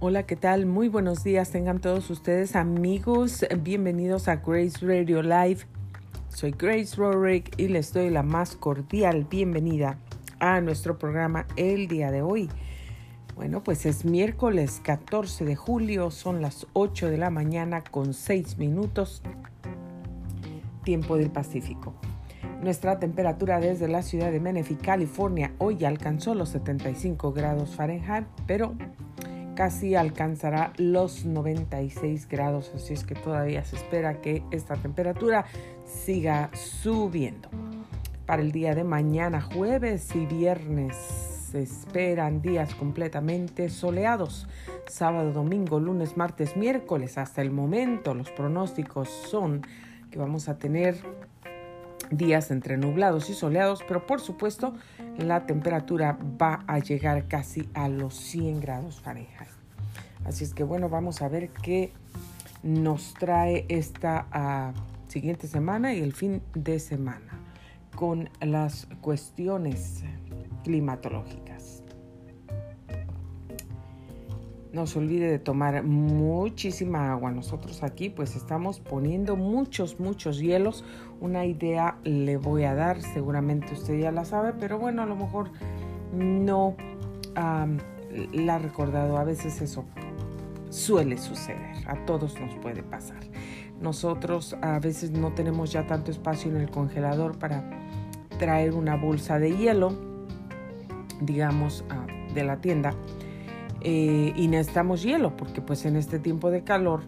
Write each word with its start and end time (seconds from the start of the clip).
Hola, 0.00 0.22
¿qué 0.22 0.36
tal? 0.36 0.64
Muy 0.64 0.88
buenos 0.88 1.24
días. 1.24 1.50
Tengan 1.50 1.80
todos 1.80 2.08
ustedes 2.10 2.54
amigos. 2.54 3.44
Bienvenidos 3.64 4.28
a 4.28 4.36
Grace 4.36 4.86
Radio 4.86 5.22
Live. 5.22 5.62
Soy 6.28 6.52
Grace 6.52 6.94
Rorick 6.94 7.58
y 7.58 7.66
les 7.66 7.92
doy 7.92 8.08
la 8.08 8.22
más 8.22 8.54
cordial 8.54 9.26
bienvenida 9.28 9.98
a 10.38 10.60
nuestro 10.60 10.98
programa 10.98 11.46
el 11.56 11.88
día 11.88 12.12
de 12.12 12.22
hoy. 12.22 12.48
Bueno, 13.34 13.64
pues 13.64 13.86
es 13.86 14.04
miércoles 14.04 14.80
14 14.84 15.44
de 15.44 15.56
julio, 15.56 16.12
son 16.12 16.42
las 16.42 16.68
8 16.74 17.10
de 17.10 17.18
la 17.18 17.30
mañana 17.30 17.82
con 17.82 18.14
6 18.14 18.56
minutos, 18.56 19.20
tiempo 20.84 21.16
del 21.16 21.32
Pacífico. 21.32 21.92
Nuestra 22.62 23.00
temperatura 23.00 23.58
desde 23.58 23.88
la 23.88 24.02
ciudad 24.02 24.30
de 24.30 24.38
Menifee, 24.38 24.76
California, 24.76 25.54
hoy 25.58 25.84
alcanzó 25.84 26.36
los 26.36 26.50
75 26.50 27.32
grados 27.32 27.70
Fahrenheit, 27.74 28.28
pero 28.46 28.76
casi 29.58 29.96
alcanzará 29.96 30.72
los 30.76 31.24
96 31.24 32.28
grados, 32.28 32.70
así 32.76 32.94
es 32.94 33.02
que 33.02 33.16
todavía 33.16 33.64
se 33.64 33.74
espera 33.74 34.20
que 34.20 34.44
esta 34.52 34.76
temperatura 34.76 35.46
siga 35.84 36.48
subiendo. 36.52 37.48
Para 38.24 38.40
el 38.40 38.52
día 38.52 38.76
de 38.76 38.84
mañana, 38.84 39.40
jueves 39.40 40.14
y 40.14 40.26
viernes, 40.26 40.94
se 41.50 41.60
esperan 41.60 42.40
días 42.40 42.72
completamente 42.76 43.68
soleados. 43.68 44.46
Sábado, 44.86 45.32
domingo, 45.32 45.80
lunes, 45.80 46.16
martes, 46.16 46.56
miércoles. 46.56 47.18
Hasta 47.18 47.42
el 47.42 47.50
momento 47.50 48.14
los 48.14 48.30
pronósticos 48.30 49.08
son 49.08 49.62
que 50.12 50.20
vamos 50.20 50.48
a 50.48 50.56
tener 50.56 50.98
días 52.10 52.50
entre 52.50 52.76
nublados 52.76 53.30
y 53.30 53.34
soleados, 53.34 53.82
pero 53.86 54.06
por 54.06 54.20
supuesto 54.20 54.74
la 55.18 55.46
temperatura 55.46 56.18
va 56.40 56.64
a 56.66 56.78
llegar 56.78 57.28
casi 57.28 57.68
a 57.74 57.88
los 57.88 58.14
100 58.14 58.60
grados 58.60 59.00
Fahrenheit. 59.00 59.48
Así 60.24 60.44
es 60.44 60.54
que 60.54 60.64
bueno, 60.64 60.88
vamos 60.88 61.22
a 61.22 61.28
ver 61.28 61.50
qué 61.50 61.92
nos 62.62 63.14
trae 63.14 63.64
esta 63.68 64.74
uh, 64.74 65.10
siguiente 65.10 65.46
semana 65.46 65.94
y 65.94 66.00
el 66.00 66.12
fin 66.12 66.42
de 66.54 66.78
semana 66.78 67.40
con 67.94 68.28
las 68.40 68.86
cuestiones 69.00 70.04
climatológicas. 70.64 71.82
No 74.72 74.86
se 74.86 74.98
olvide 74.98 75.30
de 75.30 75.38
tomar 75.38 75.82
muchísima 75.82 77.10
agua. 77.10 77.32
Nosotros 77.32 77.82
aquí 77.82 78.10
pues 78.10 78.36
estamos 78.36 78.80
poniendo 78.80 79.34
muchos, 79.34 79.98
muchos 79.98 80.38
hielos. 80.38 80.84
Una 81.20 81.44
idea 81.44 81.98
le 82.04 82.36
voy 82.36 82.64
a 82.64 82.74
dar, 82.74 83.02
seguramente 83.02 83.72
usted 83.72 83.98
ya 83.98 84.12
la 84.12 84.24
sabe, 84.24 84.52
pero 84.52 84.78
bueno, 84.78 85.02
a 85.02 85.06
lo 85.06 85.16
mejor 85.16 85.50
no 86.12 86.76
la 88.32 88.54
ha 88.54 88.58
recordado. 88.58 89.18
A 89.18 89.24
veces 89.24 89.60
eso 89.60 89.84
suele 90.70 91.18
suceder, 91.18 91.76
a 91.86 92.04
todos 92.04 92.38
nos 92.40 92.54
puede 92.56 92.82
pasar. 92.82 93.20
Nosotros 93.80 94.56
a 94.60 94.78
veces 94.80 95.10
no 95.10 95.32
tenemos 95.32 95.72
ya 95.72 95.86
tanto 95.86 96.10
espacio 96.10 96.50
en 96.50 96.56
el 96.58 96.70
congelador 96.70 97.38
para 97.38 97.68
traer 98.38 98.74
una 98.74 98.96
bolsa 98.96 99.38
de 99.38 99.56
hielo, 99.56 99.92
digamos, 101.20 101.84
ah, 101.90 102.06
de 102.34 102.44
la 102.44 102.60
tienda. 102.60 102.94
Eh, 103.80 104.32
y 104.34 104.48
necesitamos 104.48 105.02
hielo 105.02 105.36
porque 105.36 105.60
pues 105.60 105.84
en 105.84 105.94
este 105.94 106.18
tiempo 106.18 106.50
de 106.50 106.64
calor 106.64 107.02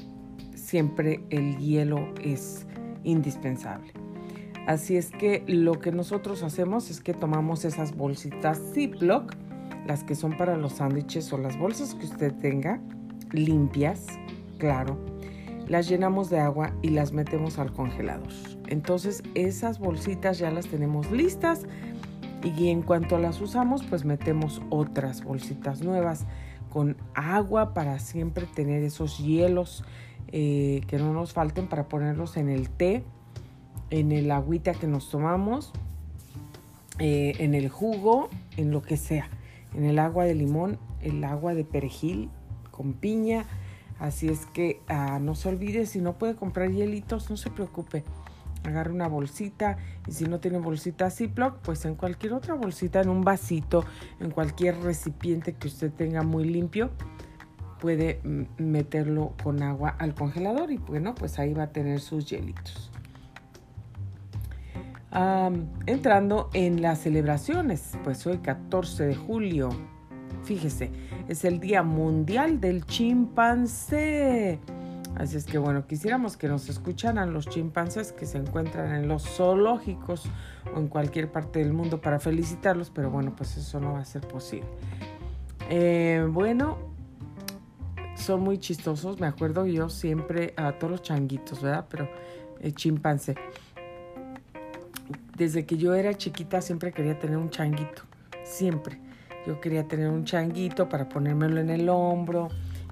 siempre 0.55 1.25
el 1.31 1.59
hielo 1.59 2.13
es 2.23 2.67
indispensable. 3.03 3.93
Así 4.67 4.97
es 4.97 5.11
que 5.11 5.43
lo 5.47 5.81
que 5.81 5.93
nosotros 5.93 6.43
hacemos 6.43 6.91
es 6.91 7.01
que 7.01 7.15
tomamos 7.15 7.65
esas 7.65 7.97
bolsitas 7.97 8.61
Ziploc, 8.73 9.35
las 9.87 10.05
que 10.05 10.15
son 10.15 10.37
para 10.37 10.57
los 10.57 10.75
sándwiches 10.75 11.33
o 11.33 11.39
las 11.39 11.59
bolsas 11.59 11.95
que 11.95 12.07
usted 12.07 12.33
tenga, 12.35 12.81
limpias, 13.33 14.07
claro, 14.59 14.99
las 15.67 15.89
llenamos 15.89 16.31
de 16.31 16.41
agua 16.41 16.73
y 16.83 16.91
las 16.91 17.13
metemos 17.13 17.59
al 17.59 17.73
congelador. 17.73 18.29
Entonces 18.67 19.23
esas 19.35 19.79
bolsitas 19.79 20.39
ya 20.39 20.51
las 20.51 20.67
tenemos 20.67 21.11
listas 21.11 21.67
y 22.43 22.69
en 22.69 22.83
cuanto 22.83 23.19
las 23.19 23.41
usamos 23.41 23.85
pues 23.85 24.05
metemos 24.05 24.63
otras 24.71 25.25
bolsitas 25.25 25.83
nuevas 25.83 26.27
con 26.71 26.97
agua 27.15 27.75
para 27.75 27.99
siempre 27.99 28.47
tener 28.47 28.83
esos 28.83 29.19
hielos 29.19 29.85
eh, 30.33 30.83
que 30.87 30.99
no 30.99 31.13
nos 31.13 31.33
falten 31.33 31.69
para 31.69 31.89
ponerlos 31.89 32.37
en 32.37 32.49
el 32.49 32.71
té, 32.71 33.05
en 33.91 34.13
el 34.13 34.31
agüita 34.31 34.73
que 34.73 34.87
nos 34.87 35.11
tomamos, 35.11 35.73
eh, 36.99 37.35
en 37.39 37.55
el 37.55 37.69
jugo, 37.69 38.29
en 38.57 38.71
lo 38.71 38.83
que 38.83 38.97
sea, 38.97 39.29
en 39.75 39.85
el 39.85 39.99
agua 39.99 40.25
de 40.25 40.35
limón, 40.35 40.79
el 41.01 41.23
agua 41.25 41.55
de 41.55 41.65
perejil 41.65 42.31
con 42.71 42.93
piña. 42.93 43.45
Así 43.99 44.29
es 44.29 44.47
que 44.47 44.81
ah, 44.89 45.19
no 45.21 45.35
se 45.35 45.49
olvide, 45.49 45.87
si 45.87 46.01
no 46.01 46.17
puede 46.19 46.35
comprar 46.35 46.71
hielitos, 46.71 47.29
no 47.31 47.37
se 47.37 47.51
preocupe 47.51 48.05
agarre 48.65 48.93
una 48.93 49.09
bolsita 49.09 49.79
y 50.07 50.13
si 50.13 50.25
no 50.25 50.41
tiene 50.41 50.59
bolsita 50.59 51.11
Ziploc, 51.11 51.59
pues 51.61 51.85
en 51.85 51.95
cualquier 51.95 52.35
otra 52.35 52.55
bolsita, 52.55 53.01
en 53.01 53.09
un 53.09 53.23
vasito, 53.23 53.85
en 54.21 54.31
cualquier 54.31 54.79
recipiente 54.83 55.55
que 55.55 55.69
usted 55.69 55.91
tenga 55.93 56.23
muy 56.23 56.45
limpio, 56.45 56.91
puede 57.81 58.21
mm, 58.23 58.63
meterlo 58.63 59.35
con 59.43 59.63
agua 59.63 59.91
al 59.99 60.15
congelador 60.15 60.71
y 60.71 60.77
bueno, 60.77 61.15
pues 61.15 61.39
ahí 61.39 61.55
va 61.55 61.65
a 61.65 61.73
tener 61.73 62.01
sus 62.01 62.27
hielitos. 62.27 62.90
Entrando 65.13 66.51
en 66.53 66.83
las 66.83 67.01
celebraciones, 67.01 67.99
pues 68.05 68.27
hoy 68.27 68.39
14 68.39 69.07
de 69.07 69.15
julio, 69.15 69.71
fíjese, 70.45 70.91
es 71.29 71.45
el 71.45 71.61
Día 71.61 71.83
Mundial 71.83 72.61
del 72.61 72.87
Chimpancé. 72.87 74.61
Así 75.17 75.37
es 75.37 75.45
que 75.45 75.59
bueno, 75.59 75.87
quisiéramos 75.87 76.37
que 76.37 76.49
nos 76.49 76.69
escucharan 76.69 77.33
los 77.33 77.49
chimpancés 77.49 78.13
que 78.13 78.27
se 78.27 78.39
encuentran 78.39 78.95
en 78.95 79.09
los 79.09 79.25
zoológicos 79.25 80.25
o 80.75 80.79
en 80.79 80.87
cualquier 80.87 81.33
parte 81.33 81.59
del 81.59 81.73
mundo 81.73 82.01
para 82.01 82.21
felicitarlos, 82.21 82.91
pero 82.91 83.11
bueno, 83.11 83.35
pues 83.37 83.57
eso 83.57 83.81
no 83.81 83.95
va 83.95 84.01
a 84.01 84.05
ser 84.05 84.27
posible. 84.27 84.69
Eh, 85.69 86.25
bueno, 86.31 86.79
son 88.15 88.43
muy 88.43 88.59
chistosos, 88.59 89.19
me 89.21 89.27
acuerdo 89.27 89.67
yo 89.67 89.89
siempre 89.89 90.55
a 90.57 90.73
todos 90.79 90.93
los 90.93 91.03
changuitos, 91.03 91.61
¿verdad? 91.61 91.87
Pero 91.91 92.09
el 92.61 92.75
chimpancé. 92.75 93.35
Desde 95.41 95.65
que 95.65 95.79
yo 95.79 95.95
era 95.95 96.13
chiquita 96.13 96.61
siempre 96.61 96.93
quería 96.93 97.19
tener 97.19 97.39
un 97.39 97.49
changuito, 97.49 98.03
siempre. 98.45 99.01
Yo 99.47 99.59
quería 99.59 99.89
tener 99.89 100.11
un 100.11 100.27
changuito 100.27 100.91
para 100.91 101.09
ponérmelo 101.09 101.63
en 101.63 101.71
el 101.71 101.89
hombro 101.89 102.49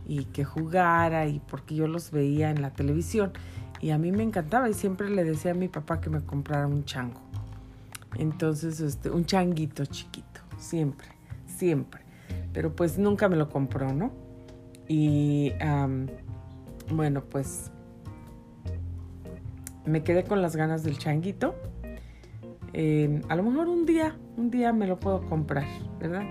y 0.06 0.24
que 0.24 0.44
jugara 0.44 1.26
y 1.26 1.40
porque 1.40 1.74
yo 1.74 1.86
los 1.88 2.10
veía 2.10 2.48
en 2.48 2.62
la 2.62 2.70
televisión 2.70 3.32
y 3.82 3.90
a 3.90 3.98
mí 3.98 4.12
me 4.12 4.22
encantaba 4.22 4.70
y 4.70 4.72
siempre 4.72 5.10
le 5.10 5.24
decía 5.24 5.50
a 5.50 5.54
mi 5.54 5.68
papá 5.68 6.00
que 6.00 6.08
me 6.08 6.22
comprara 6.22 6.66
un 6.66 6.86
chango. 6.86 7.20
Entonces, 8.16 8.80
este, 8.80 9.10
un 9.10 9.26
changuito 9.26 9.84
chiquito, 9.84 10.40
siempre, 10.56 11.08
siempre. 11.44 12.00
Pero 12.54 12.74
pues 12.74 12.96
nunca 12.96 13.28
me 13.28 13.36
lo 13.36 13.50
compró, 13.50 13.92
¿no? 13.92 14.10
Y 14.88 15.52
bueno, 16.90 17.22
pues 17.24 17.70
me 19.84 20.02
quedé 20.02 20.24
con 20.24 20.40
las 20.40 20.56
ganas 20.56 20.82
del 20.82 20.96
changuito. 20.96 21.54
Em, 22.72 23.22
a 23.28 23.36
lo 23.36 23.42
mejor 23.42 23.68
un 23.68 23.86
día, 23.86 24.16
un 24.36 24.50
día 24.50 24.72
me 24.72 24.86
lo 24.86 24.98
puedo 24.98 25.26
comprar, 25.26 25.66
¿verdad? 25.98 26.24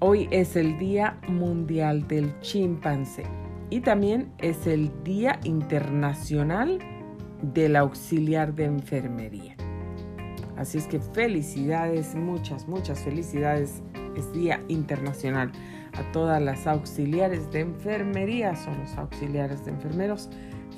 Hoy 0.00 0.28
es 0.30 0.54
el 0.56 0.78
Día 0.78 1.18
Mundial 1.28 2.06
del 2.06 2.38
Chimpancé 2.40 3.24
y 3.70 3.80
también 3.80 4.32
es 4.38 4.66
el 4.66 4.90
Día 5.02 5.40
Internacional 5.44 6.78
del 7.40 7.76
Auxiliar 7.76 8.54
de 8.54 8.64
Enfermería. 8.64 9.56
Así 10.56 10.78
es 10.78 10.86
que 10.86 11.00
felicidades, 11.00 12.14
muchas, 12.14 12.68
muchas 12.68 13.00
felicidades. 13.00 13.82
Es 14.16 14.32
Día 14.32 14.60
Internacional 14.68 15.50
a 15.94 16.12
todas 16.12 16.40
las 16.40 16.66
auxiliares 16.66 17.50
de 17.50 17.60
enfermería, 17.60 18.54
son 18.54 18.78
los 18.78 18.96
auxiliares 18.96 19.64
de 19.64 19.72
enfermeros. 19.72 20.28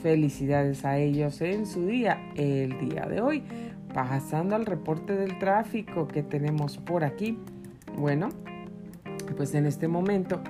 Felicidades 0.03 0.85
a 0.85 0.99
ellos 0.99 1.41
en 1.41 1.67
su 1.67 1.87
día, 1.87 2.19
el 2.37 2.79
día 2.89 3.07
de 3.07 3.21
hoy. 3.21 3.43
Pasando 3.95 4.55
al 4.57 4.67
reporte 4.67 5.15
del 5.15 5.39
tráfico 5.39 6.07
que 6.07 6.23
tenemos 6.23 6.77
por 6.77 7.03
aquí. 7.03 7.39
Bueno, 7.97 8.29
pues 9.37 9.55
en 9.55 9.67
este 9.67 9.89
momento, 9.89 10.41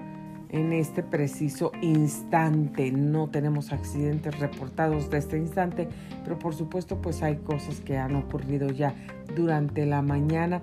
en 0.50 0.72
este 0.72 1.02
preciso 1.02 1.72
instante, 1.80 2.90
no 2.90 3.28
tenemos 3.28 3.72
accidentes 3.72 4.38
reportados 4.40 5.10
de 5.10 5.18
este 5.18 5.38
instante, 5.38 5.88
pero 6.24 6.38
por 6.38 6.54
supuesto 6.54 7.00
pues 7.00 7.22
hay 7.22 7.36
cosas 7.36 7.80
que 7.80 7.96
han 7.98 8.16
ocurrido 8.16 8.68
ya 8.70 8.94
durante 9.34 9.86
la 9.86 10.02
mañana. 10.02 10.62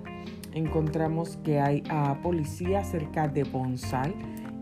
Encontramos 0.52 1.38
que 1.38 1.60
hay 1.60 1.82
a 1.88 2.20
policía 2.22 2.84
cerca 2.84 3.28
de 3.28 3.44
Bonsal 3.44 4.14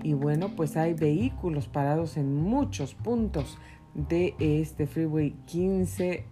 y 0.02 0.14
bueno 0.14 0.48
pues 0.56 0.76
hay 0.76 0.94
vehículos 0.94 1.68
parados 1.68 2.16
en 2.16 2.34
muchos 2.34 2.94
puntos 2.94 3.58
de 3.94 4.34
este 4.38 4.86
Freeway 4.86 5.32
15 5.46 6.24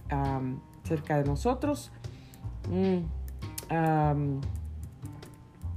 cerca 0.84 1.18
de 1.18 1.24
nosotros. 1.24 1.92
Mm, 2.68 3.00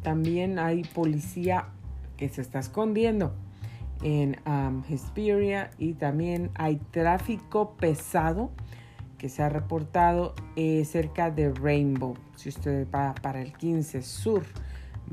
también 0.02 0.60
hay 0.60 0.84
policía 0.84 1.68
que 2.18 2.30
se 2.30 2.42
está 2.42 2.60
escondiendo 2.60 3.34
en 4.02 4.38
Hesperia 4.90 5.72
y 5.78 5.94
también 5.94 6.52
hay 6.56 6.78
tráfico 6.92 7.74
pesado 7.76 8.52
que 9.18 9.30
se 9.30 9.42
ha 9.42 9.48
reportado 9.48 10.34
eh, 10.58 10.84
cerca 10.84 11.32
de 11.32 11.54
Rainbow. 11.54 12.16
Si 12.36 12.50
usted 12.50 12.86
va 12.94 13.16
para 13.16 13.42
el 13.42 13.54
15 13.54 14.02
Sur, 14.02 14.44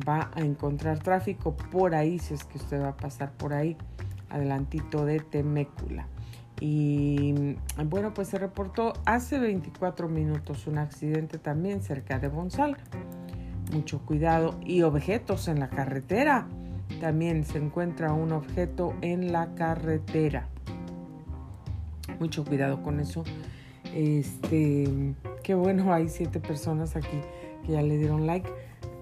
va 0.06 0.32
a 0.34 0.40
encontrar 0.40 0.98
tráfico 0.98 1.56
por 1.56 1.94
ahí, 1.94 2.18
si 2.18 2.34
es 2.34 2.42
que 2.42 2.58
usted 2.58 2.82
va 2.82 2.88
a 2.88 2.96
pasar 2.96 3.30
por 3.32 3.52
ahí, 3.52 3.76
adelantito 4.28 5.04
de 5.04 5.20
Temécula. 5.20 6.08
Y 6.60 7.56
bueno, 7.86 8.12
pues 8.12 8.28
se 8.28 8.38
reportó 8.38 8.92
hace 9.06 9.38
24 9.38 10.08
minutos 10.08 10.66
un 10.66 10.76
accidente 10.76 11.38
también 11.38 11.82
cerca 11.82 12.18
de 12.18 12.28
Bonsal. 12.28 12.76
Mucho 13.72 14.00
cuidado 14.00 14.58
y 14.64 14.82
objetos 14.82 15.48
en 15.48 15.58
la 15.58 15.70
carretera. 15.70 16.46
También 17.00 17.44
se 17.44 17.58
encuentra 17.58 18.12
un 18.12 18.32
objeto 18.32 18.94
en 19.00 19.32
la 19.32 19.54
carretera. 19.54 20.48
Mucho 22.18 22.44
cuidado 22.44 22.82
con 22.82 23.00
eso. 23.00 23.24
Este, 23.94 25.14
qué 25.42 25.54
bueno, 25.54 25.94
hay 25.94 26.08
siete 26.08 26.40
personas 26.40 26.94
aquí 26.94 27.20
que 27.64 27.72
ya 27.72 27.82
le 27.82 27.96
dieron 27.96 28.26
like 28.26 28.50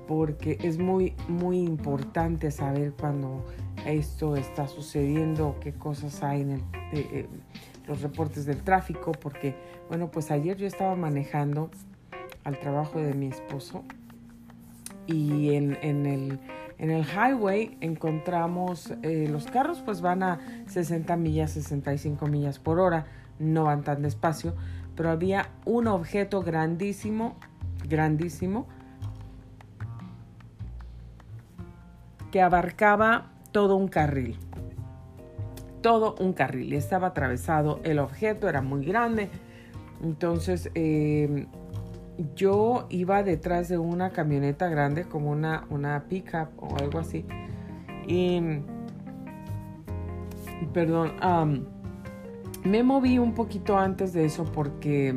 porque 0.07 0.59
es 0.63 0.79
muy, 0.79 1.15
muy 1.29 1.59
importante 1.59 2.51
saber 2.51 2.95
cuando 2.99 3.45
esto 3.93 4.37
está 4.37 4.69
sucediendo, 4.69 5.56
qué 5.61 5.73
cosas 5.73 6.23
hay 6.23 6.43
en 6.43 6.62
eh, 6.93 7.26
los 7.87 8.02
reportes 8.02 8.44
del 8.44 8.62
tráfico, 8.62 9.12
porque, 9.12 9.55
bueno, 9.88 10.11
pues 10.11 10.31
ayer 10.31 10.56
yo 10.56 10.67
estaba 10.67 10.94
manejando 10.94 11.70
al 12.44 12.58
trabajo 12.61 12.99
de 13.00 13.14
mi 13.14 13.29
esposo 13.29 13.85
y 15.06 15.55
en, 15.55 15.76
el, 15.82 16.38
en 16.79 16.90
el 16.90 17.05
highway 17.05 17.76
encontramos 17.81 18.93
eh, 19.02 19.26
los 19.31 19.46
carros 19.46 19.81
pues 19.81 20.02
van 20.02 20.23
a 20.23 20.38
60 20.67 21.17
millas, 21.17 21.52
65 21.52 22.26
millas 22.26 22.58
por 22.58 22.79
hora, 22.79 23.06
no 23.38 23.64
van 23.64 23.85
tan 23.85 24.02
despacio, 24.02 24.55
pero 24.94 25.11
había 25.11 25.49
un 25.64 25.87
objeto 25.87 26.43
grandísimo, 26.43 27.37
grandísimo, 27.88 28.67
que 32.31 32.43
abarcaba 32.43 33.31
todo 33.59 33.75
un 33.75 33.89
carril. 33.89 34.37
Todo 35.83 36.15
un 36.21 36.33
carril. 36.33 36.75
Estaba 36.75 37.09
atravesado 37.09 37.81
el 37.83 37.99
objeto, 37.99 38.49
era 38.49 38.63
muy 38.63 38.85
grande. 38.85 39.31
Entonces 40.01 40.71
em, 40.77 41.47
yo 42.37 42.87
iba 42.89 43.25
detrás 43.25 43.69
de 43.69 43.77
una 43.77 44.11
camioneta 44.11 44.69
grande, 44.69 45.07
como 45.07 45.33
una, 45.33 45.65
una 45.71 46.05
pickup 46.09 46.51
o 46.59 46.77
algo 46.77 47.01
así. 47.01 47.27
Y, 48.07 48.41
perdón, 50.73 51.15
me 52.63 52.85
moví 52.85 53.19
un 53.19 53.35
poquito 53.35 53.77
antes 53.77 54.13
de 54.13 54.25
eso 54.25 54.45
porque, 54.45 55.17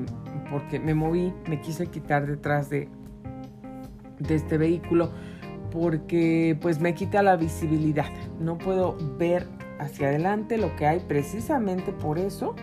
porque 0.49 0.79
me 0.79 0.95
moví, 0.95 1.31
me 1.47 1.61
quise 1.61 1.85
quitar 1.91 2.25
detrás 2.25 2.71
de, 2.71 2.89
de 4.17 4.33
este 4.33 4.57
vehículo 4.57 5.11
porque 5.71 6.57
pues 6.61 6.79
me 6.79 6.93
quita 6.93 7.23
la 7.23 7.35
visibilidad. 7.35 8.07
No 8.39 8.57
puedo 8.57 8.97
ver 9.17 9.47
hacia 9.79 10.09
adelante 10.09 10.57
lo 10.57 10.75
que 10.75 10.85
hay 10.85 10.99
precisamente 10.99 11.91
por 11.91 12.19
eso, 12.19 12.55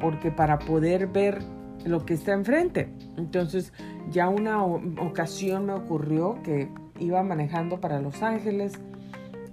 porque 0.00 0.30
para 0.30 0.58
poder 0.58 1.08
ver 1.08 1.38
lo 1.84 2.06
que 2.06 2.14
está 2.14 2.32
enfrente. 2.32 2.88
Entonces 3.16 3.72
ya 4.10 4.28
una 4.28 4.64
ocasión 4.64 5.66
me 5.66 5.74
ocurrió 5.74 6.42
que 6.42 6.68
iba 6.98 7.22
manejando 7.22 7.80
para 7.80 8.00
Los 8.00 8.22
Ángeles, 8.22 8.72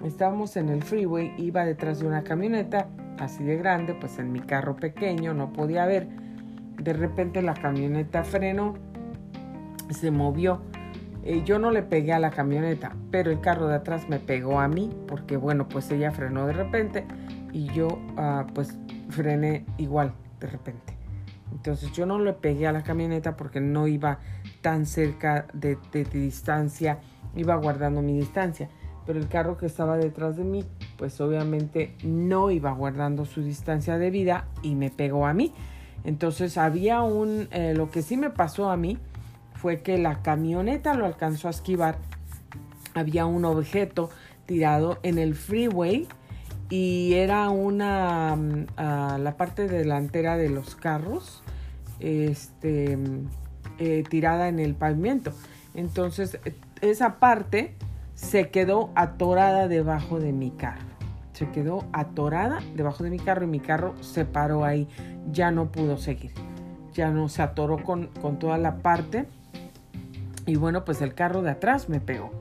estábamos 0.05 0.55
en 0.57 0.69
el 0.69 0.83
freeway, 0.83 1.33
iba 1.37 1.65
detrás 1.65 1.99
de 1.99 2.07
una 2.07 2.23
camioneta 2.23 2.87
así 3.19 3.43
de 3.43 3.57
grande, 3.57 3.93
pues 3.93 4.17
en 4.19 4.31
mi 4.31 4.39
carro 4.39 4.75
pequeño 4.75 5.33
no 5.33 5.51
podía 5.53 5.85
ver. 5.85 6.07
De 6.77 6.93
repente 6.93 7.41
la 7.41 7.53
camioneta 7.53 8.23
frenó, 8.23 8.75
se 9.89 10.09
movió 10.09 10.61
eh, 11.23 11.43
yo 11.45 11.59
no 11.59 11.71
le 11.71 11.83
pegué 11.83 12.13
a 12.13 12.19
la 12.19 12.31
camioneta, 12.31 12.95
pero 13.11 13.31
el 13.31 13.41
carro 13.41 13.67
de 13.67 13.75
atrás 13.75 14.09
me 14.09 14.19
pegó 14.19 14.59
a 14.59 14.67
mí 14.67 14.89
porque, 15.07 15.37
bueno, 15.37 15.67
pues 15.67 15.91
ella 15.91 16.11
frenó 16.11 16.47
de 16.47 16.53
repente 16.53 17.05
y 17.51 17.67
yo, 17.67 17.99
ah, 18.17 18.47
pues, 18.53 18.77
frené 19.09 19.65
igual 19.77 20.13
de 20.39 20.47
repente. 20.47 21.01
Entonces 21.51 21.91
yo 21.91 22.05
no 22.05 22.17
le 22.19 22.33
pegué 22.33 22.67
a 22.67 22.71
la 22.71 22.83
camioneta 22.83 23.35
porque 23.35 23.59
no 23.59 23.87
iba 23.87 24.19
tan 24.61 24.85
cerca 24.85 25.45
de, 25.53 25.77
distancia, 26.11 26.99
iba 27.35 27.55
guardando 27.55 28.01
mi 28.01 28.17
distancia. 28.17 28.69
Pero 29.05 29.19
el 29.19 29.27
carro 29.27 29.57
que 29.57 29.65
estaba 29.65 29.97
detrás 29.97 30.37
de 30.37 30.43
mí, 30.43 30.63
pues 30.97 31.19
obviamente 31.21 31.95
no 32.03 32.51
iba 32.51 32.71
guardando 32.71 33.25
su 33.25 33.41
distancia 33.41 33.97
de 33.97 34.11
vida 34.11 34.47
y 34.61 34.75
me 34.75 34.89
pegó 34.89 35.25
a 35.25 35.33
mí. 35.33 35.53
Entonces 36.03 36.57
había 36.57 37.01
un, 37.01 37.47
eh, 37.51 37.73
lo 37.75 37.91
que 37.91 38.01
sí 38.01 38.17
me 38.17 38.29
pasó 38.29 38.71
a 38.71 38.77
mí, 38.77 38.97
fue 39.61 39.81
que 39.81 39.99
la 39.99 40.23
camioneta 40.23 40.95
lo 40.95 41.05
alcanzó 41.05 41.47
a 41.47 41.51
esquivar. 41.51 41.97
Había 42.95 43.27
un 43.27 43.45
objeto 43.45 44.09
tirado 44.47 44.97
en 45.03 45.19
el 45.19 45.35
freeway 45.35 46.07
y 46.69 47.13
era 47.13 47.49
una 47.49 48.35
mm, 48.35 48.65
la 48.77 49.35
parte 49.37 49.67
delantera 49.67 50.35
de 50.35 50.49
los 50.49 50.75
carros 50.75 51.43
este 51.99 52.97
eh, 53.77 54.03
tirada 54.09 54.47
en 54.47 54.59
el 54.59 54.73
pavimento. 54.73 55.31
Entonces 55.75 56.39
esa 56.81 57.19
parte 57.19 57.75
se 58.15 58.49
quedó 58.49 58.89
atorada 58.95 59.67
debajo 59.67 60.19
de 60.19 60.33
mi 60.33 60.49
carro. 60.49 60.89
Se 61.33 61.49
quedó 61.49 61.85
atorada 61.93 62.59
debajo 62.75 63.03
de 63.03 63.11
mi 63.11 63.19
carro 63.19 63.45
y 63.45 63.47
mi 63.47 63.59
carro 63.59 63.93
se 64.01 64.25
paró 64.25 64.65
ahí. 64.65 64.87
Ya 65.31 65.51
no 65.51 65.71
pudo 65.71 65.97
seguir. 65.97 66.31
Ya 66.93 67.11
no 67.11 67.29
se 67.29 67.43
atoró 67.43 67.83
con, 67.83 68.07
con 68.07 68.39
toda 68.39 68.57
la 68.57 68.77
parte 68.77 69.27
y 70.45 70.55
bueno, 70.55 70.85
pues 70.85 71.01
el 71.01 71.13
carro 71.13 71.41
de 71.41 71.51
atrás 71.51 71.89
me 71.89 71.99
pegó. 71.99 72.31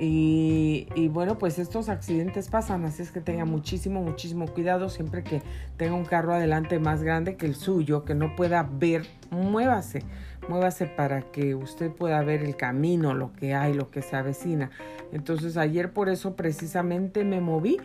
Y, 0.00 1.08
bueno, 1.08 1.38
pues 1.38 1.58
estos 1.58 1.88
accidentes 1.88 2.48
pasan, 2.48 2.84
así 2.84 3.02
es 3.02 3.10
que 3.10 3.20
tenga 3.20 3.44
muchísimo, 3.44 4.00
muchísimo 4.00 4.46
cuidado 4.46 4.90
siempre 4.90 5.24
que 5.24 5.42
tenga 5.76 5.94
un 5.94 6.04
carro 6.04 6.34
adelante 6.34 6.78
más 6.78 7.02
grande 7.02 7.36
que 7.36 7.46
el 7.46 7.56
suyo, 7.56 8.04
que 8.04 8.14
no 8.14 8.36
pueda 8.36 8.62
ver, 8.62 9.06
muévase, 9.32 10.04
muévase 10.48 10.86
para 10.86 11.22
que 11.22 11.56
usted 11.56 11.90
pueda 11.90 12.22
ver 12.22 12.44
el 12.44 12.54
camino, 12.54 13.12
lo 13.12 13.32
que 13.32 13.54
hay, 13.54 13.74
lo 13.74 13.90
que 13.90 14.02
se 14.02 14.14
avecina. 14.14 14.70
Entonces 15.12 15.56
ayer 15.56 15.92
por 15.92 16.08
eso 16.08 16.36
precisamente 16.36 17.24
me 17.24 17.40
moví 17.40 17.78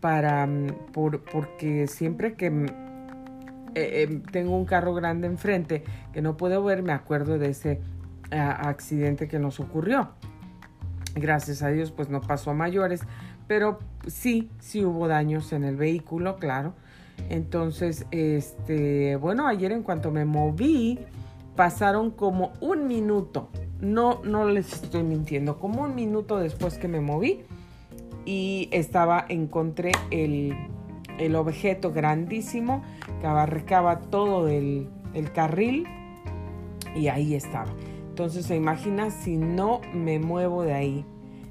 para, 0.00 0.44
mm, 0.48 0.92
por, 0.92 1.22
porque 1.22 1.86
siempre 1.86 2.34
que 2.34 2.50
mm, 2.50 2.64
eh, 3.76 4.02
eh, 4.02 4.22
tengo 4.32 4.56
un 4.56 4.64
carro 4.64 4.92
grande 4.92 5.28
enfrente 5.28 5.84
que 6.12 6.20
no 6.20 6.36
puedo 6.36 6.64
ver, 6.64 6.82
me 6.82 6.92
acuerdo 6.92 7.38
de 7.38 7.50
ese 7.50 7.80
accidente 8.30 9.28
que 9.28 9.38
nos 9.38 9.60
ocurrió. 9.60 10.10
Gracias 11.14 11.62
a 11.62 11.68
Dios 11.68 11.90
pues 11.90 12.08
no 12.08 12.20
pasó 12.20 12.50
a 12.50 12.54
mayores, 12.54 13.02
pero 13.46 13.78
sí, 14.06 14.50
sí 14.60 14.84
hubo 14.84 15.08
daños 15.08 15.52
en 15.52 15.64
el 15.64 15.76
vehículo, 15.76 16.36
claro. 16.36 16.74
Entonces, 17.28 18.06
este, 18.10 19.16
bueno, 19.16 19.46
ayer 19.46 19.72
en 19.72 19.82
cuanto 19.82 20.10
me 20.10 20.24
moví, 20.24 20.98
pasaron 21.56 22.10
como 22.10 22.52
un 22.60 22.86
minuto. 22.86 23.50
No, 23.80 24.20
no 24.24 24.48
les 24.48 24.72
estoy 24.72 25.02
mintiendo, 25.02 25.58
como 25.58 25.82
un 25.82 25.94
minuto 25.94 26.38
después 26.38 26.78
que 26.78 26.88
me 26.88 27.00
moví 27.00 27.42
y 28.24 28.68
estaba, 28.72 29.24
encontré 29.28 29.92
el, 30.10 30.54
el 31.18 31.34
objeto 31.34 31.92
grandísimo 31.92 32.82
que 33.20 33.26
abarcaba 33.26 34.00
todo 34.00 34.48
el, 34.48 34.88
el 35.14 35.32
carril 35.32 35.86
y 36.94 37.08
ahí 37.08 37.34
estaba. 37.34 37.70
Entonces 38.10 38.46
se 38.46 38.56
imagina 38.56 39.10
si 39.10 39.36
no 39.36 39.80
me 39.94 40.18
muevo 40.18 40.64
de 40.64 40.74
ahí. 40.74 41.04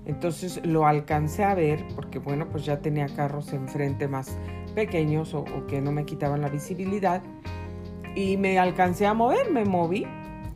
Entonces 0.06 0.60
lo 0.66 0.86
alcancé 0.86 1.46
a 1.46 1.56
ver 1.56 1.86
porque 1.96 2.20
bueno, 2.20 2.48
pues 2.52 2.66
ya 2.66 2.80
tenía 2.82 3.08
carros 3.08 3.54
enfrente 3.54 4.10
más 4.10 4.38
pequeños 4.76 5.34
o, 5.34 5.46
que 5.68 5.80
no 5.80 5.94
me 5.94 6.04
quitaban 6.04 6.42
la 6.42 6.50
visibilidad. 6.50 7.24
Y 8.14 8.36
me 8.36 8.60
alcancé 8.60 9.08
a 9.08 9.14
mover, 9.14 9.50
me 9.50 9.64
moví. 9.64 10.06